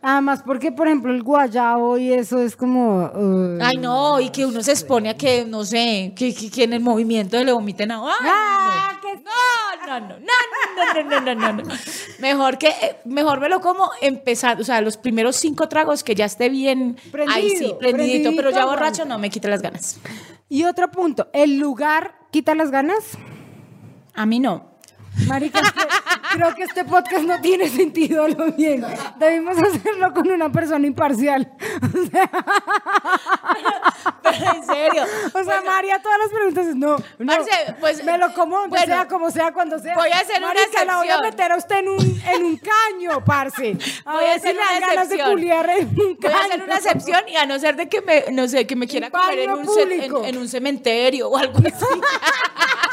Además, 0.00 0.42
porque, 0.44 0.72
por 0.72 0.86
ejemplo, 0.86 1.12
el 1.12 1.22
guayabo 1.22 1.98
y 1.98 2.12
eso 2.12 2.40
es 2.40 2.56
como... 2.56 3.04
uh, 3.04 3.58
Ay, 3.62 3.76
no, 3.76 4.18
y 4.18 4.30
que 4.30 4.46
uno 4.46 4.62
se 4.62 4.72
expone 4.72 5.10
a 5.10 5.14
que, 5.16 5.44
no 5.44 5.62
sé, 5.64 6.12
que, 6.16 6.34
que- 6.34 6.50
que 6.50 6.64
en 6.64 6.72
el 6.72 6.80
movimiento 6.80 7.42
le 7.44 7.52
vomiten 7.52 7.90
a... 7.92 7.96
¡Ay! 8.00 8.14
¡Ah, 8.22 8.98
qué 9.02 9.22
No, 9.86 10.00
no, 10.00 10.00
no, 10.00 10.08
no, 10.08 11.02
no, 11.02 11.02
no, 11.02 11.20
no, 11.20 11.34
no, 11.34 11.52
no, 11.52 11.62
no. 11.64 11.74
Mejor 12.20 12.56
que, 12.56 12.68
eh, 12.68 12.96
mejor 13.04 13.38
me 13.40 13.48
lo 13.50 13.60
como 13.60 13.90
empezar, 14.02 14.60
o 14.60 14.64
sea, 14.64 14.80
los 14.80 14.96
primeros 14.96 15.36
cinco 15.36 15.68
tragos 15.68 16.04
que 16.04 16.14
ya 16.14 16.24
esté 16.24 16.48
bien, 16.48 16.96
ahí 17.28 17.56
sí, 17.56 17.74
prendidito, 17.78 18.32
pero 18.36 18.50
ya 18.50 18.66
borracho 18.66 19.04
no 19.04 19.18
me 19.18 19.30
quita 19.30 19.48
las 19.48 19.62
ganas. 19.62 19.98
Y 20.48 20.64
otro 20.64 20.90
punto, 20.90 21.28
¿el 21.32 21.58
lugar 21.58 22.14
quita 22.30 22.54
las 22.54 22.70
ganas? 22.70 23.16
A 24.14 24.26
mí 24.26 24.38
no. 24.38 24.72
Marica, 25.26 25.60
creo 26.32 26.54
que 26.54 26.62
este 26.62 26.84
podcast 26.84 27.24
no 27.24 27.40
tiene 27.40 27.68
sentido 27.68 28.26
lo 28.28 28.52
bien. 28.52 28.84
Debimos 29.18 29.56
hacerlo 29.58 30.12
con 30.14 30.30
una 30.30 30.50
persona 30.50 30.86
imparcial. 30.86 31.52
Pero 32.12 32.30
en 34.56 34.66
serio. 34.66 35.04
O 35.32 35.44
sea, 35.44 35.62
María, 35.62 36.00
todas 36.02 36.18
las 36.18 36.28
preguntas 36.30 36.66
es 36.66 36.76
no. 36.76 36.96
no 37.18 37.26
Parce, 37.32 37.74
pues, 37.80 38.04
me 38.04 38.18
lo 38.18 38.32
como 38.34 38.66
bueno, 38.68 38.84
sea, 38.86 39.08
como 39.08 39.30
sea, 39.30 39.52
cuando 39.52 39.78
sea. 39.78 39.94
voy 39.94 40.10
a 40.10 40.18
hacer 40.18 40.38
una 40.38 40.48
Marica, 40.54 40.84
la 40.84 40.96
voy 40.98 41.08
a 41.08 41.14
excepción. 41.16 41.30
meter 41.30 41.52
a 41.52 41.56
usted 41.56 41.76
en 41.78 41.88
un, 41.88 42.22
en 42.26 42.44
un 42.44 42.56
caño, 42.58 43.24
parce. 43.24 43.76
A 44.04 44.12
Voy 44.14 44.24
a 44.24 44.34
hacer 44.34 44.50
si 44.52 44.56
una 44.56 44.80
ganas 44.80 45.08
de 45.08 45.14
excepción. 45.14 45.30
culiar 45.30 45.70
en 45.70 45.88
un 45.88 45.94
Voy 45.94 46.16
a 46.16 46.18
caño. 46.20 46.38
hacer 46.44 46.62
una 46.62 46.76
excepción 46.76 47.28
y 47.28 47.36
a 47.36 47.46
no 47.46 47.58
ser 47.58 47.76
de 47.76 47.88
que 47.88 48.00
me, 48.02 48.24
no 48.32 48.48
sé, 48.48 48.66
que 48.66 48.76
me 48.76 48.86
quiera 48.86 49.10
comer 49.10 49.38
en 49.40 49.50
un, 49.52 49.66
en, 49.78 50.24
en 50.26 50.38
un 50.38 50.48
cementerio 50.48 51.28
o 51.28 51.36
algo 51.36 51.58
así. 51.58 51.84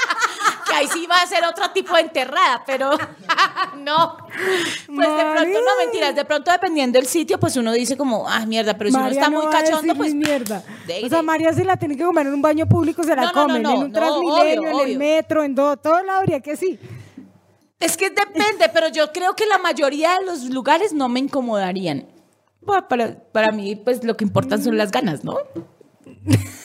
ahí 0.79 0.87
sí 0.87 1.05
va 1.07 1.21
a 1.21 1.27
ser 1.27 1.43
otro 1.45 1.69
tipo 1.71 1.93
de 1.95 2.01
enterrada, 2.01 2.63
pero 2.65 2.91
no. 3.77 4.17
Pues 4.27 5.07
de 5.17 5.23
pronto, 5.33 5.59
no 5.61 5.77
mentiras, 5.85 6.15
de 6.15 6.25
pronto 6.25 6.51
dependiendo 6.51 6.97
del 6.99 7.07
sitio, 7.07 7.39
pues 7.39 7.55
uno 7.57 7.71
dice 7.73 7.97
como, 7.97 8.27
ah, 8.27 8.45
mierda, 8.45 8.77
pero 8.77 8.89
si 8.89 8.95
uno 8.95 9.07
está 9.07 9.29
no 9.29 9.41
muy 9.43 9.51
cachondo, 9.51 9.93
pues... 9.95 10.13
mierda. 10.15 10.63
de- 10.87 11.05
o 11.05 11.09
sea, 11.09 11.21
María 11.21 11.53
si 11.53 11.63
la 11.63 11.77
tiene 11.77 11.95
que 11.97 12.03
comer 12.03 12.27
en 12.27 12.33
un 12.33 12.41
baño 12.41 12.65
público, 12.67 13.03
se 13.03 13.15
la 13.15 13.23
No, 13.23 13.31
no, 13.31 13.33
no, 13.33 13.41
comen. 13.47 13.61
no, 13.63 13.71
en 13.75 13.77
un 13.83 13.91
Transmilenio, 13.93 14.41
obvio, 14.41 14.53
en 14.53 14.65
el 14.67 14.73
obvio. 14.85 14.99
metro, 14.99 15.43
en 15.43 15.55
do- 15.55 15.77
todo 15.77 16.01
lado 16.03 16.19
habría 16.19 16.39
que 16.39 16.55
sí. 16.57 16.79
Es 17.79 17.95
que 17.95 18.09
depende, 18.09 18.69
pero 18.73 18.89
yo 18.89 19.11
creo 19.13 19.35
que 19.35 19.45
la 19.45 19.57
mayoría 19.57 20.17
de 20.19 20.25
los 20.25 20.43
lugares 20.49 20.91
no 20.93 21.07
me 21.09 21.19
incomodarían. 21.21 22.07
Bueno, 22.61 22.87
para, 22.89 23.15
para 23.31 23.51
mí, 23.53 23.75
pues 23.77 24.03
lo 24.03 24.17
que 24.17 24.25
importan 24.25 24.61
son 24.61 24.77
las 24.77 24.91
ganas, 24.91 25.23
¿no? 25.23 25.37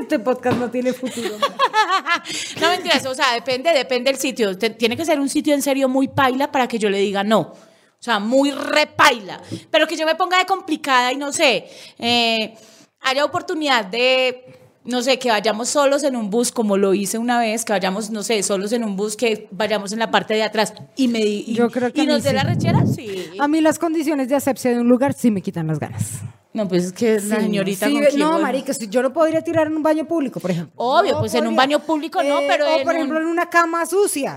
Este 0.00 0.18
podcast 0.18 0.58
no 0.58 0.70
tiene 0.70 0.92
futuro. 0.92 1.36
No 2.60 2.68
mentiras, 2.68 3.04
o 3.06 3.14
sea, 3.14 3.34
depende, 3.34 3.72
depende 3.72 4.10
del 4.10 4.20
sitio. 4.20 4.56
Tiene 4.56 4.96
que 4.96 5.04
ser 5.04 5.18
un 5.18 5.28
sitio 5.28 5.54
en 5.54 5.62
serio 5.62 5.88
muy 5.88 6.08
paila 6.08 6.50
para 6.52 6.68
que 6.68 6.78
yo 6.78 6.88
le 6.88 6.98
diga 6.98 7.24
no. 7.24 7.40
O 7.40 8.04
sea, 8.04 8.18
muy 8.18 8.50
repaila. 8.50 9.40
Pero 9.70 9.86
que 9.86 9.96
yo 9.96 10.06
me 10.06 10.14
ponga 10.14 10.38
de 10.38 10.44
complicada 10.44 11.12
y 11.12 11.16
no 11.16 11.32
sé, 11.32 11.66
eh, 11.98 12.54
haya 13.00 13.24
oportunidad 13.24 13.84
de, 13.86 14.58
no 14.84 15.02
sé, 15.02 15.18
que 15.18 15.30
vayamos 15.30 15.68
solos 15.68 16.02
en 16.04 16.16
un 16.16 16.30
bus, 16.30 16.52
como 16.52 16.76
lo 16.76 16.94
hice 16.94 17.18
una 17.18 17.38
vez, 17.38 17.64
que 17.64 17.72
vayamos, 17.72 18.10
no 18.10 18.22
sé, 18.22 18.42
solos 18.42 18.72
en 18.72 18.84
un 18.84 18.96
bus, 18.96 19.16
que 19.16 19.48
vayamos 19.50 19.92
en 19.92 19.98
la 19.98 20.10
parte 20.10 20.34
de 20.34 20.42
atrás 20.42 20.74
y 20.96 21.08
me 21.08 21.20
y, 21.20 21.54
Yo 21.54 21.70
creo 21.70 21.92
que 21.92 22.02
y 22.02 22.06
nos 22.06 22.22
dé 22.22 22.30
sí. 22.30 22.36
la 22.36 22.42
rechera, 22.42 22.86
sí. 22.86 23.30
A 23.38 23.48
mí 23.48 23.60
las 23.60 23.78
condiciones 23.78 24.28
de 24.28 24.36
asepsia 24.36 24.72
de 24.72 24.80
un 24.80 24.88
lugar 24.88 25.14
sí 25.14 25.30
me 25.30 25.42
quitan 25.42 25.66
las 25.66 25.78
ganas. 25.78 26.22
No, 26.54 26.68
pues 26.68 26.84
es 26.84 26.92
que 26.92 27.14
la 27.14 27.36
Sí, 27.36 27.42
señorita 27.42 27.86
sí, 27.86 27.94
con 28.10 28.18
no, 28.18 28.38
marica, 28.38 28.74
si 28.74 28.86
yo 28.88 29.02
no 29.02 29.12
podría 29.12 29.42
tirar 29.42 29.68
en 29.68 29.76
un 29.76 29.82
baño 29.82 30.04
público, 30.04 30.38
por 30.38 30.50
ejemplo. 30.50 30.72
Obvio, 30.76 31.12
No 31.14 31.20
pues 31.20 31.32
en 31.34 31.46
un 31.46 31.54
podría. 31.54 31.76
baño 31.76 31.78
público 31.86 32.22
no, 32.22 32.38
pero 32.46 32.66
o 32.66 32.76
en 32.78 32.82
por 32.84 32.92
un- 32.92 32.96
ejemplo 32.96 33.20
en 33.20 33.26
una 33.26 33.48
cama 33.48 33.86
sucia. 33.86 34.36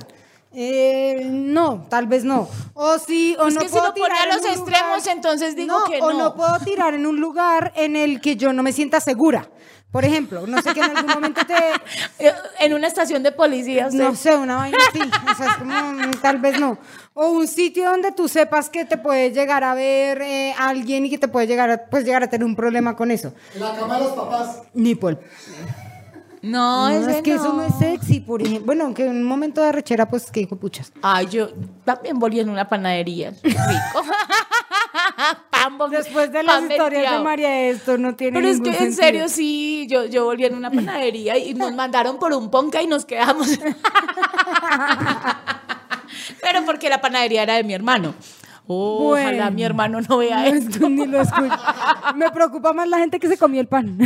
Eh, 0.57 1.27
no, 1.29 1.85
tal 1.89 2.07
vez 2.07 2.23
no. 2.23 2.47
O 2.73 2.97
si 2.97 3.35
o 3.37 3.47
Es 3.47 3.55
no 3.55 3.59
que 3.59 3.67
si 3.67 3.73
puedo 3.73 3.87
lo 3.89 3.93
pone 3.93 4.13
a 4.17 4.25
los 4.33 4.41
un 4.45 4.51
extremos, 4.51 5.07
entonces 5.07 5.55
digo 5.57 5.75
que 5.89 6.01
O 6.01 6.13
no. 6.13 6.17
no 6.19 6.35
puedo 6.35 6.57
tirar 6.59 6.93
en 6.93 7.05
un 7.05 7.19
lugar 7.19 7.73
en 7.75 7.97
el 7.97 8.21
que 8.21 8.37
yo 8.37 8.53
no 8.53 8.63
me 8.63 8.71
sienta 8.71 9.01
segura. 9.01 9.49
Por 9.95 10.03
ejemplo, 10.03 10.45
no 10.45 10.61
sé 10.61 10.73
que 10.73 10.81
en 10.81 10.97
algún 10.97 11.13
momento 11.13 11.39
te 11.47 11.55
En 12.59 12.73
una 12.73 12.87
estación 12.87 13.23
de 13.23 13.31
policía, 13.31 13.87
usted- 13.87 14.03
no 14.03 14.13
sé, 14.13 14.35
una 14.35 14.57
vaina 14.57 14.77
así. 14.89 14.99
O 14.99 15.35
sea, 15.35 15.51
es 15.51 15.55
como, 15.55 15.73
mm, 15.73 16.11
tal 16.21 16.39
vez 16.39 16.59
no. 16.59 16.77
O 17.13 17.29
un 17.29 17.47
sitio 17.47 17.89
donde 17.89 18.11
tú 18.11 18.27
sepas 18.27 18.69
que 18.69 18.83
te 18.83 18.97
puede 18.97 19.31
llegar 19.31 19.63
a 19.63 19.73
ver 19.73 20.21
eh, 20.21 20.53
alguien 20.59 21.05
y 21.05 21.09
que 21.09 21.17
te 21.17 21.29
puede 21.29 21.47
llegar 21.47 21.69
a, 21.71 21.85
pues, 21.85 22.03
llegar 22.03 22.23
a 22.23 22.27
tener 22.29 22.43
un 22.43 22.57
problema 22.57 22.97
con 22.97 23.09
eso. 23.09 23.33
En 23.53 23.61
la 23.61 23.73
cama 23.73 23.97
de 23.97 24.03
los 24.03 24.11
papás. 24.11 24.63
Nipple. 24.73 25.17
No, 26.45 26.87
es 26.89 27.21
que 27.23 27.33
eso 27.33 27.53
no 27.53 27.63
es 27.63 27.75
sexy, 27.79 28.19
por 28.19 28.41
ejemplo. 28.41 28.65
Bueno, 28.67 28.83
aunque 28.85 29.03
en 29.05 29.11
un 29.17 29.23
momento 29.23 29.61
de 29.61 29.71
rechera, 29.71 30.07
pues 30.07 30.29
que 30.31 30.41
hijo 30.41 30.55
de 30.55 30.61
puchas. 30.61 30.91
Ay, 31.01 31.27
yo 31.27 31.49
también 31.83 32.19
volví 32.19 32.39
en 32.39 32.49
una 32.49 32.67
panadería. 32.67 33.31
Rico. 33.43 33.55
Pan 35.49 35.77
Después 35.89 36.31
de 36.31 36.43
las 36.43 36.61
historias 36.61 37.11
de. 37.17 37.19
María, 37.23 37.69
esto 37.69 37.97
no 37.97 38.15
tiene 38.15 38.37
Pero 38.37 38.47
es 38.47 38.59
ningún 38.59 38.71
que 38.71 38.77
en 38.83 38.93
sentido. 38.93 39.03
serio 39.03 39.27
sí, 39.29 39.87
yo, 39.89 40.05
yo 40.05 40.25
volví 40.25 40.45
en 40.45 40.55
una 40.55 40.69
panadería 40.69 41.37
y 41.37 41.53
nos 41.55 41.73
mandaron 41.75 42.19
por 42.19 42.31
un 42.33 42.51
ponca 42.51 42.81
y 42.81 42.87
nos 42.87 43.05
quedamos. 43.05 43.47
Pero 46.41 46.63
porque 46.65 46.89
la 46.89 47.01
panadería 47.01 47.43
era 47.43 47.55
de 47.55 47.63
mi 47.63 47.73
hermano. 47.73 48.13
Oh, 48.67 49.11
Ojalá 49.13 49.51
mi 49.51 49.63
hermano 49.63 49.99
no 50.01 50.17
vea 50.17 50.37
No, 50.39 50.45
esto. 50.45 50.89
ni 50.89 51.05
lo 51.05 51.21
escucho. 51.21 51.53
Me 52.15 52.31
preocupa 52.31 52.73
más 52.73 52.87
la 52.87 52.97
gente 52.97 53.19
que 53.19 53.27
se 53.27 53.37
comió 53.37 53.61
el 53.61 53.67
pan. 53.67 53.97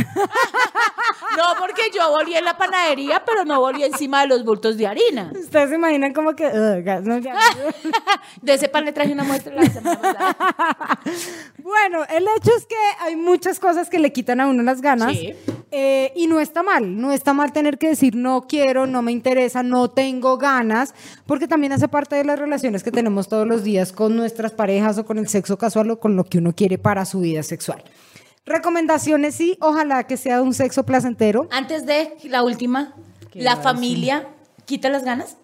No, 1.36 1.44
porque 1.58 1.82
yo 1.94 2.10
volví 2.10 2.34
en 2.34 2.44
la 2.44 2.56
panadería, 2.56 3.22
pero 3.24 3.44
no 3.44 3.60
volví 3.60 3.84
encima 3.84 4.22
de 4.22 4.26
los 4.28 4.44
bultos 4.44 4.76
de 4.76 4.86
harina. 4.86 5.32
Ustedes 5.38 5.70
se 5.70 5.74
imaginan 5.76 6.12
como 6.12 6.34
que... 6.34 6.46
ugh, 6.46 6.82
gas, 6.84 7.02
no, 7.04 7.18
ya. 7.18 7.34
De 8.42 8.54
ese 8.54 8.68
pan 8.68 8.84
le 8.84 8.92
traje 8.92 9.12
una 9.12 9.24
muestra 9.24 9.54
la 9.54 9.64
semana 9.66 10.00
pasada. 10.00 10.36
Bueno, 11.62 12.02
el 12.10 12.24
hecho 12.36 12.50
es 12.56 12.66
que 12.66 12.74
hay 13.00 13.14
muchas 13.16 13.60
cosas 13.60 13.88
que 13.88 13.98
le 13.98 14.12
quitan 14.12 14.40
a 14.40 14.48
uno 14.48 14.62
las 14.62 14.80
ganas 14.80 15.12
Sí. 15.12 15.34
eh, 15.70 16.12
y 16.16 16.26
no 16.26 16.40
está 16.40 16.62
mal, 16.62 17.00
no 17.00 17.12
está 17.12 17.32
mal 17.32 17.52
tener 17.52 17.78
que 17.78 17.88
decir 17.88 18.16
no 18.16 18.46
quiero, 18.48 18.86
no 18.86 19.02
me 19.02 19.12
interesa, 19.12 19.62
no 19.62 19.88
tengo 19.90 20.36
ganas, 20.36 20.94
porque 21.26 21.46
también 21.46 21.72
hace 21.72 21.86
parte 21.86 22.16
de 22.16 22.24
las 22.24 22.38
relaciones 22.38 22.82
que 22.82 22.90
tenemos 22.90 23.28
todos 23.28 23.46
los 23.46 23.62
días 23.62 23.92
con 23.92 24.16
nuestras 24.16 24.52
parejas 24.52 24.98
o 24.98 25.04
con 25.06 25.18
el 25.18 25.28
sexo 25.28 25.58
casual 25.58 25.90
o 25.92 26.00
con 26.00 26.16
lo 26.16 26.24
que 26.24 26.38
uno 26.38 26.54
quiere 26.54 26.76
para 26.78 27.04
su 27.04 27.20
vida 27.20 27.42
sexual. 27.42 27.84
Recomendaciones 28.46 29.34
sí, 29.34 29.56
ojalá 29.60 30.04
que 30.04 30.16
sea 30.16 30.42
un 30.42 30.54
sexo 30.54 30.84
placentero. 30.84 31.48
Antes 31.50 31.86
de 31.86 32.16
la 32.24 32.42
última, 32.42 32.94
la 33.34 33.56
familia 33.56 34.28
quita 34.64 34.88
las 34.88 35.04
ganas. 35.04 35.36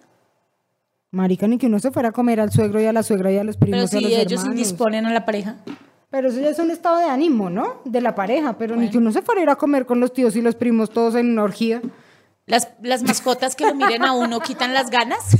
Marica, 1.12 1.46
ni 1.46 1.58
que 1.58 1.66
uno 1.66 1.78
se 1.78 1.90
fuera 1.90 2.08
a 2.10 2.12
comer 2.12 2.40
al 2.40 2.50
suegro 2.50 2.80
y 2.80 2.86
a 2.86 2.92
la 2.92 3.02
suegra 3.02 3.30
y 3.32 3.38
a 3.38 3.44
los 3.44 3.56
primos 3.56 3.90
Pero 3.90 4.00
y 4.00 4.04
a 4.04 4.08
si 4.08 4.14
los 4.14 4.22
ellos 4.22 4.40
hermanos. 4.40 4.58
indisponen 4.58 5.06
a 5.06 5.12
la 5.12 5.24
pareja. 5.24 5.56
Pero 6.10 6.28
eso 6.28 6.40
ya 6.40 6.48
es 6.50 6.58
un 6.58 6.70
estado 6.70 6.98
de 6.98 7.04
ánimo, 7.06 7.50
¿no? 7.50 7.80
De 7.84 8.00
la 8.00 8.14
pareja, 8.14 8.56
pero 8.58 8.76
ni 8.76 8.90
que 8.90 8.98
uno 8.98 9.12
se 9.12 9.22
fuera 9.22 9.40
a 9.40 9.44
ir 9.44 9.50
a 9.50 9.56
comer 9.56 9.86
con 9.86 10.00
los 10.00 10.12
tíos 10.12 10.36
y 10.36 10.42
los 10.42 10.54
primos 10.54 10.90
todos 10.90 11.14
en 11.14 11.30
una 11.30 11.42
orgía. 11.42 11.82
Las, 12.46 12.68
las 12.82 13.02
mascotas 13.02 13.56
que 13.56 13.66
lo 13.66 13.74
miren 13.74 14.04
a 14.04 14.12
uno 14.12 14.40
quitan 14.40 14.72
las 14.72 14.90
ganas. 14.90 15.36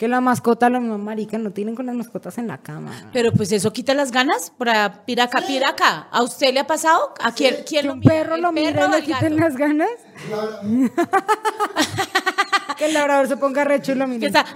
Que 0.00 0.08
la 0.08 0.22
mascota, 0.22 0.70
la 0.70 0.80
misma 0.80 0.96
marica, 0.96 1.36
no 1.36 1.50
tienen 1.50 1.76
con 1.76 1.84
las 1.84 1.94
mascotas 1.94 2.38
en 2.38 2.48
la 2.48 2.56
cama. 2.56 3.10
Pero 3.12 3.32
pues 3.32 3.52
eso 3.52 3.70
quita 3.70 3.92
las 3.92 4.12
ganas 4.12 4.50
para 4.56 5.04
piraca, 5.04 5.42
piraca. 5.46 6.08
¿A 6.10 6.22
usted 6.22 6.54
le 6.54 6.60
ha 6.60 6.66
pasado? 6.66 7.12
¿A 7.20 7.34
quién, 7.34 7.56
quién 7.68 7.82
Que 7.82 7.86
lo 7.88 7.92
un 7.92 7.98
mira? 7.98 8.14
perro 8.14 8.34
¿El 8.36 8.40
lo 8.40 8.50
mira 8.50 8.86
y 8.86 8.90
le 8.92 9.02
quiten 9.02 9.36
las 9.36 9.56
ganas. 9.58 9.90
que 12.78 12.86
el 12.86 12.94
labrador 12.94 13.28
se 13.28 13.36
ponga 13.36 13.62
recho 13.64 13.92
y 13.92 13.96
lo 13.96 14.06
que, 14.06 14.10
mire. 14.12 14.26
está, 14.28 14.46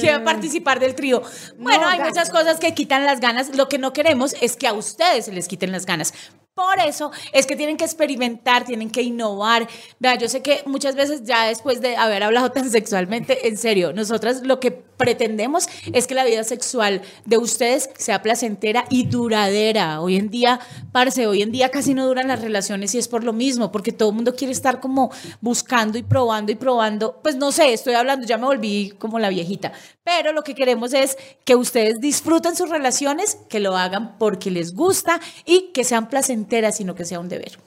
que 0.00 0.10
va 0.10 0.16
a 0.16 0.24
participar 0.24 0.80
del 0.80 0.94
trío. 0.94 1.20
Bueno, 1.58 1.82
No, 1.82 1.88
hay 1.88 1.98
gato. 1.98 2.08
muchas 2.08 2.30
cosas 2.30 2.58
que 2.58 2.72
quitan 2.72 3.04
las 3.04 3.20
ganas. 3.20 3.54
Lo 3.54 3.68
que 3.68 3.76
no 3.76 3.92
queremos 3.92 4.34
es 4.40 4.56
que 4.56 4.66
a 4.66 4.72
ustedes 4.72 5.26
se 5.26 5.32
les 5.32 5.46
quiten 5.46 5.72
las 5.72 5.84
ganas. 5.84 6.14
Por 6.54 6.78
eso 6.78 7.10
es 7.32 7.46
que 7.46 7.56
tienen 7.56 7.76
que 7.76 7.84
experimentar, 7.84 8.64
tienen 8.64 8.88
que 8.88 9.02
innovar. 9.02 9.66
Vea, 9.98 10.14
yo 10.14 10.28
sé 10.28 10.40
que 10.40 10.62
muchas 10.66 10.94
veces 10.94 11.24
ya 11.24 11.46
después 11.46 11.80
de 11.80 11.96
haber 11.96 12.22
hablado 12.22 12.50
tan 12.52 12.70
sexualmente, 12.70 13.48
en 13.48 13.56
serio, 13.56 13.92
nosotras 13.92 14.42
lo 14.42 14.60
que 14.60 14.70
pretendemos 14.70 15.66
es 15.92 16.06
que 16.06 16.14
la 16.14 16.24
vida 16.24 16.44
sexual 16.44 17.02
de 17.24 17.38
ustedes 17.38 17.90
sea 17.98 18.22
placentera 18.22 18.84
y 18.88 19.06
duradera. 19.06 20.00
Hoy 20.00 20.14
en 20.14 20.30
día, 20.30 20.60
parce, 20.92 21.26
hoy 21.26 21.42
en 21.42 21.50
día 21.50 21.70
casi 21.70 21.92
no 21.92 22.06
duran 22.06 22.28
las 22.28 22.40
relaciones 22.40 22.94
y 22.94 22.98
es 22.98 23.08
por 23.08 23.24
lo 23.24 23.32
mismo, 23.32 23.72
porque 23.72 23.90
todo 23.90 24.10
el 24.10 24.14
mundo 24.14 24.36
quiere 24.36 24.52
estar 24.52 24.78
como 24.78 25.10
buscando 25.40 25.98
y 25.98 26.04
probando 26.04 26.52
y 26.52 26.54
probando. 26.54 27.20
Pues 27.20 27.34
no 27.34 27.50
sé, 27.50 27.72
estoy 27.72 27.94
hablando, 27.94 28.28
ya 28.28 28.38
me 28.38 28.46
volví 28.46 28.94
como 28.98 29.18
la 29.18 29.28
viejita, 29.28 29.72
pero 30.04 30.32
lo 30.32 30.42
que 30.44 30.54
queremos 30.54 30.92
es 30.92 31.16
que 31.44 31.56
ustedes 31.56 31.98
disfruten 32.00 32.54
sus 32.56 32.68
relaciones, 32.68 33.38
que 33.48 33.58
lo 33.60 33.76
hagan 33.76 34.16
porque 34.18 34.50
les 34.50 34.74
gusta 34.74 35.20
y 35.44 35.72
que 35.72 35.82
sean 35.84 36.08
placenteras, 36.08 36.76
sino 36.76 36.94
que 36.94 37.04
sea 37.04 37.20
un 37.20 37.28
deber. 37.28 37.58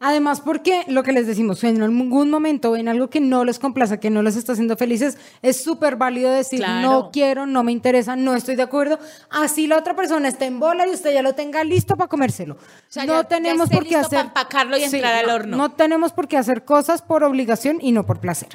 Además, 0.00 0.40
porque 0.42 0.84
lo 0.88 1.02
que 1.02 1.12
les 1.12 1.26
decimos, 1.26 1.62
en 1.64 1.82
algún 1.82 2.30
momento 2.30 2.70
ven 2.72 2.88
algo 2.88 3.08
que 3.10 3.20
no 3.20 3.44
les 3.44 3.58
complace, 3.58 3.98
que 3.98 4.10
no 4.10 4.22
les 4.22 4.36
está 4.36 4.52
haciendo 4.52 4.76
felices, 4.76 5.16
es 5.42 5.62
súper 5.62 5.96
válido 5.96 6.30
decir 6.30 6.60
Claro. 6.60 6.88
no 6.88 7.10
quiero, 7.10 7.46
no 7.46 7.62
me 7.64 7.72
interesa, 7.72 8.16
no 8.16 8.34
estoy 8.34 8.54
de 8.56 8.62
acuerdo. 8.62 8.98
Así 9.30 9.66
la 9.66 9.78
otra 9.78 9.96
persona 9.96 10.28
esté 10.28 10.44
en 10.46 10.60
bola 10.60 10.86
y 10.86 10.90
usted 10.92 11.12
ya 11.12 11.22
lo 11.22 11.34
tenga 11.34 11.64
listo 11.64 11.96
para 11.96 12.08
comérselo. 12.08 12.56
sea, 12.88 13.04
no 13.06 13.14
ya- 13.22 13.24
tenemos 13.28 13.68
por 13.68 13.86
qué 13.86 13.96
hacer 13.96 14.20
empacarlo 14.26 14.76
y 14.78 14.84
entrar 14.84 15.14
al 15.14 15.26
no, 15.26 15.34
horno. 15.34 15.56
No 15.56 15.72
tenemos 15.72 16.12
por 16.12 16.28
qué 16.28 16.36
hacer 16.36 16.64
cosas 16.64 17.02
por 17.02 17.24
obligación 17.24 17.78
y 17.80 17.92
no 17.92 18.06
por 18.06 18.20
placer. 18.20 18.50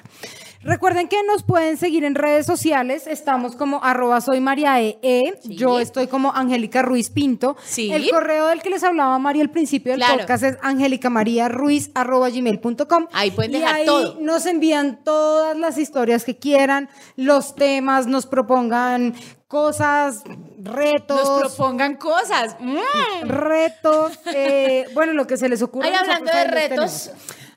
Recuerden 0.63 1.07
que 1.07 1.17
nos 1.23 1.41
pueden 1.41 1.75
seguir 1.77 2.03
en 2.05 2.13
redes 2.13 2.45
sociales. 2.45 3.07
Estamos 3.07 3.55
como 3.55 3.83
arroba 3.83 4.21
soy 4.21 4.39
María 4.39 4.79
E. 4.79 4.99
E. 5.01 5.39
Sí. 5.41 5.55
Yo 5.55 5.79
estoy 5.79 6.05
como 6.05 6.31
Angélica 6.35 6.83
Ruiz 6.83 7.09
Pinto. 7.09 7.57
Sí. 7.63 7.91
El 7.91 8.07
correo 8.11 8.47
del 8.47 8.61
que 8.61 8.69
les 8.69 8.83
hablaba 8.83 9.17
María 9.17 9.41
al 9.41 9.49
principio 9.49 9.93
del 9.93 10.01
Claro. 10.01 10.19
podcast 10.19 10.43
es 10.43 10.57
angelicamariaruiz 10.61 11.89
arroba 11.95 12.29
gmail.com. 12.29 13.07
Ahí 13.11 13.31
pueden 13.31 13.55
Y 13.55 13.59
dejar 13.59 13.75
ahí 13.75 13.85
todo. 13.87 14.17
nos 14.21 14.45
envían 14.45 15.03
todas 15.03 15.57
las 15.57 15.79
historias 15.79 16.23
que 16.23 16.37
quieran, 16.37 16.89
los 17.15 17.55
temas, 17.55 18.05
nos 18.05 18.27
propongan 18.27 19.15
cosas, 19.47 20.23
retos. 20.61 21.17
Nos 21.27 21.55
propongan 21.55 21.95
cosas. 21.95 22.55
Mm. 22.59 23.27
retos, 23.27 24.19
eh, 24.33 24.85
bueno, 24.93 25.13
lo 25.13 25.25
que 25.25 25.37
se 25.37 25.49
les 25.49 25.61
ocurra. 25.63 25.87
Ay, 25.87 25.95
hablando 25.95 26.31
de 26.31 26.37
ahí 26.37 26.47
retos. 26.47 27.03
tenemos. 27.09 27.11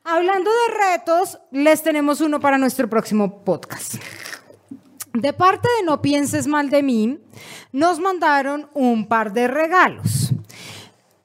Hablando 0.07 0.51
de 0.51 0.97
retos, 0.97 1.39
les 1.51 1.83
tenemos 1.83 2.21
uno 2.21 2.39
para 2.39 2.59
nuestro 2.59 2.89
próximo 2.91 3.43
podcast. 3.43 3.95
De 5.15 5.33
parte 5.33 5.67
de 5.79 5.87
No 5.87 6.03
Pienses 6.03 6.47
Mal 6.47 6.69
de 6.69 6.83
mí, 6.83 7.19
nos 7.73 8.01
mandaron 8.01 8.69
un 8.75 9.09
par 9.09 9.33
de 9.33 9.49
regalos. 9.49 10.33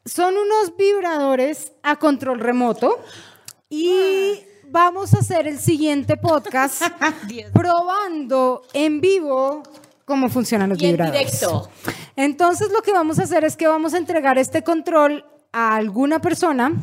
Son 0.06 0.34
unos 0.38 0.78
vibradores 0.78 1.74
a 1.84 1.98
control 1.98 2.40
remoto 2.40 3.00
y 3.70 4.40
vamos 4.70 5.14
a 5.14 5.20
hacer 5.20 5.46
el 5.46 5.60
siguiente 5.60 6.16
podcast 6.16 6.82
probando 7.54 8.62
en 8.74 9.02
vivo 9.02 9.62
cómo 10.06 10.30
funcionan 10.30 10.70
los 10.70 10.82
Y 10.82 10.86
en 10.86 10.92
vibradores. 10.92 11.20
directo. 11.42 11.70
Entonces 12.16 12.72
lo 12.72 12.82
que 12.82 12.94
vamos 12.94 13.20
a 13.20 13.24
hacer 13.24 13.44
es 13.44 13.58
que 13.58 13.68
vamos 13.68 13.94
a 13.94 13.98
entregar 13.98 14.38
este 14.38 14.64
control 14.64 15.26
a 15.52 15.76
alguna 15.76 16.22
persona 16.22 16.74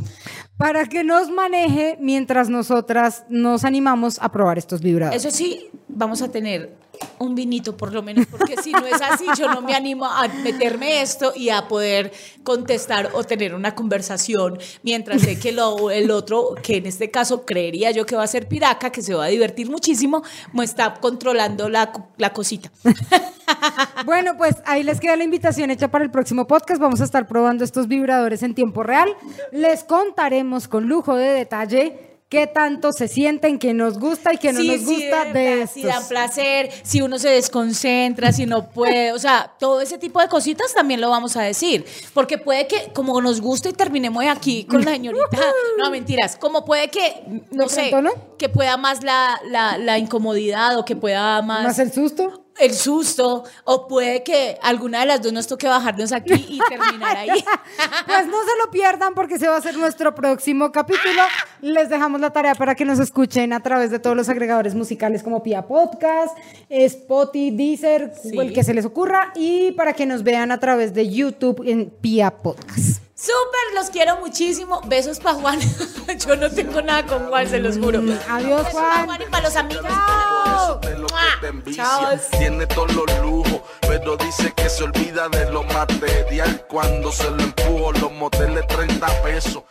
para 0.57 0.87
que 0.87 1.05
nos 1.05 1.31
maneje 1.31 1.99
mientras 2.01 2.49
nosotras 2.49 3.25
nos 3.29 3.64
animamos 3.64 4.19
a 4.21 4.31
probar 4.31 4.59
estos 4.59 4.81
vibradores. 4.81 5.25
Eso 5.25 5.37
sí, 5.37 5.69
vamos 5.88 6.23
a 6.23 6.31
tener 6.31 6.75
un 7.18 7.35
vinito 7.35 7.76
por 7.76 7.92
lo 7.92 8.02
menos, 8.02 8.26
porque 8.26 8.56
si 8.62 8.72
no 8.72 8.87
es 8.87 9.00
así, 9.00 9.26
yo 9.38 9.48
no 9.48 9.62
me 9.62 9.74
animo 9.74 10.06
a 10.06 10.28
meterme 10.28 11.02
esto 11.02 11.32
y 11.35 11.50
a 11.50 11.68
poder 11.68 12.12
contestar 12.42 13.11
o 13.14 13.24
tener 13.24 13.54
una 13.54 13.74
conversación, 13.74 14.59
mientras 14.82 15.22
sé 15.22 15.38
que 15.38 15.52
lo, 15.52 15.90
el 15.90 16.11
otro, 16.11 16.54
que 16.62 16.76
en 16.76 16.87
este 16.87 17.11
caso 17.11 17.44
creería 17.44 17.90
yo 17.90 18.06
que 18.06 18.16
va 18.16 18.24
a 18.24 18.26
ser 18.26 18.48
piraca, 18.48 18.90
que 18.90 19.02
se 19.02 19.14
va 19.14 19.24
a 19.24 19.28
divertir 19.28 19.70
muchísimo, 19.70 20.22
me 20.52 20.64
está 20.64 20.94
controlando 20.94 21.68
la, 21.68 21.92
la 22.16 22.32
cosita. 22.32 22.70
Bueno, 24.04 24.37
pues 24.37 24.56
ahí 24.66 24.82
les 24.82 25.00
queda 25.00 25.16
la 25.16 25.24
invitación 25.24 25.70
hecha 25.70 25.88
para 25.88 26.04
el 26.04 26.11
próximo 26.11 26.46
podcast. 26.46 26.80
Vamos 26.80 27.00
a 27.00 27.04
estar 27.04 27.26
probando 27.28 27.64
estos 27.64 27.87
vibradores 27.87 28.42
en 28.42 28.54
tiempo 28.54 28.82
real. 28.82 29.16
Les 29.52 29.85
contaremos 29.85 30.68
con 30.68 30.88
lujo 30.88 31.14
de 31.14 31.28
detalle 31.28 32.06
qué 32.29 32.47
tanto 32.47 32.93
se 32.93 33.07
sienten, 33.09 33.59
qué 33.59 33.73
nos 33.73 33.99
gusta 33.99 34.33
y 34.33 34.39
qué 34.39 34.53
no 34.53 34.61
Sí, 34.61 34.69
nos 34.69 34.85
gusta 34.85 35.25
de, 35.27 35.67
Si 35.67 35.83
dan 35.83 36.07
placer, 36.09 36.71
si 36.83 37.01
uno 37.01 37.19
se 37.19 37.29
desconcentra, 37.29 38.33
si 38.33 38.47
no 38.47 38.69
puede, 38.71 39.12
o 39.12 39.19
sea, 39.19 39.53
todo 39.59 39.81
ese 39.81 39.99
tipo 39.99 40.21
de 40.21 40.29
cositas 40.29 40.75
también 40.75 41.01
lo 41.01 41.11
vamos 41.11 41.37
a 41.37 41.43
decir, 41.43 41.85
porque 42.15 42.39
puede 42.39 42.67
que 42.67 42.91
como 42.93 43.21
nos 43.21 43.41
guste 43.41 43.69
y 43.69 43.73
terminemos 43.73 44.25
aquí 44.27 44.65
con 44.65 44.85
la 44.85 44.93
señorita, 44.93 45.39
no 45.79 45.91
mentiras, 45.91 46.37
como 46.37 46.65
puede 46.65 46.89
que, 46.89 47.45
no 47.53 47.69
sé, 47.69 47.93
¿no? 48.03 48.11
que 48.39 48.49
pueda 48.49 48.77
más 48.77 49.03
la, 49.03 49.41
la, 49.49 49.79
la 49.79 49.99
incomodidad 49.99 50.79
o 50.79 50.85
que 50.85 50.97
pueda 50.97 51.43
más, 51.43 51.65
Más 51.65 51.79
el 51.79 51.93
susto. 51.93 52.45
El 52.59 52.75
susto, 52.75 53.45
o 53.64 53.87
puede 53.88 54.23
que 54.23 54.59
alguna 54.62 55.01
de 55.01 55.07
las 55.07 55.23
dos 55.23 55.33
nos 55.33 55.47
toque 55.47 55.69
bajarnos 55.69 56.12
aquí 56.12 56.33
y 56.35 56.59
terminar 56.69 57.16
ahí. 57.16 57.31
Pues 58.07 58.27
no 58.27 58.38
se 58.42 58.59
lo 58.64 58.71
pierdan 58.71 59.14
porque 59.14 59.35
ese 59.35 59.49
va 59.49 59.57
a 59.57 59.61
ser 59.61 59.77
nuestro 59.77 60.14
próximo 60.14 60.73
capítulo. 60.73 61.23
Les 61.61 61.88
dejamos 61.88 62.21
la 62.21 62.31
tarea 62.31 62.55
para 62.55 62.75
que 62.75 62.85
nos 62.85 62.99
escuchen 62.99 63.53
a 63.53 63.61
través 63.61 63.90
de 63.90 63.99
todos 63.99 64.16
los 64.16 64.29
agregadores 64.29 64.75
musicales 64.75 65.23
como 65.23 65.42
Pia 65.42 65.62
Podcast, 65.66 66.37
Spotify, 66.69 67.51
Deezer, 67.51 68.12
Sí. 68.23 68.38
el 68.38 68.53
que 68.53 68.64
se 68.64 68.75
les 68.75 68.85
ocurra 68.85 69.33
y 69.35 69.73
para 69.73 69.92
que 69.92 70.07
nos 70.07 70.23
vean 70.23 70.51
a 70.53 70.59
través 70.61 70.95
de 70.95 71.09
YouTube 71.09 71.62
en 71.66 71.90
Pia 71.90 72.31
Podcast. 72.31 73.03
Súper, 73.18 73.74
los 73.74 73.88
quiero 73.88 74.18
muchísimo. 74.18 74.83
Besos 74.87 75.18
para 75.20 75.37
Juan. 75.38 75.59
Yo 76.26 76.37
no 76.37 76.50
tengo 76.50 76.83
nada 76.83 77.07
con 77.07 77.29
Juan, 77.29 77.48
se 77.48 77.59
los 77.61 77.79
juro. 77.79 78.00
adiós, 78.29 78.64
Besos 78.64 78.74
pa' 78.81 79.05
Juan. 79.07 79.22
y 79.22 79.24
para 79.31 79.44
los 79.44 79.57
amigos. 79.57 79.85
Chao. 81.74 82.18
Tiene 82.38 82.66
todos 82.66 82.92
los 82.94 83.07
lujos, 83.22 83.61
pero 83.81 84.16
dice 84.18 84.52
que 84.55 84.68
se 84.68 84.85
olvida 84.85 85.29
de 85.31 85.50
lo 85.50 85.62
material 85.64 86.66
cuando 86.68 87.11
se 87.11 87.31
lo 87.31 87.42
empujo. 87.42 87.92
Los 87.92 88.12
moteles 88.12 88.66
30 88.66 89.22
pesos. 89.22 89.62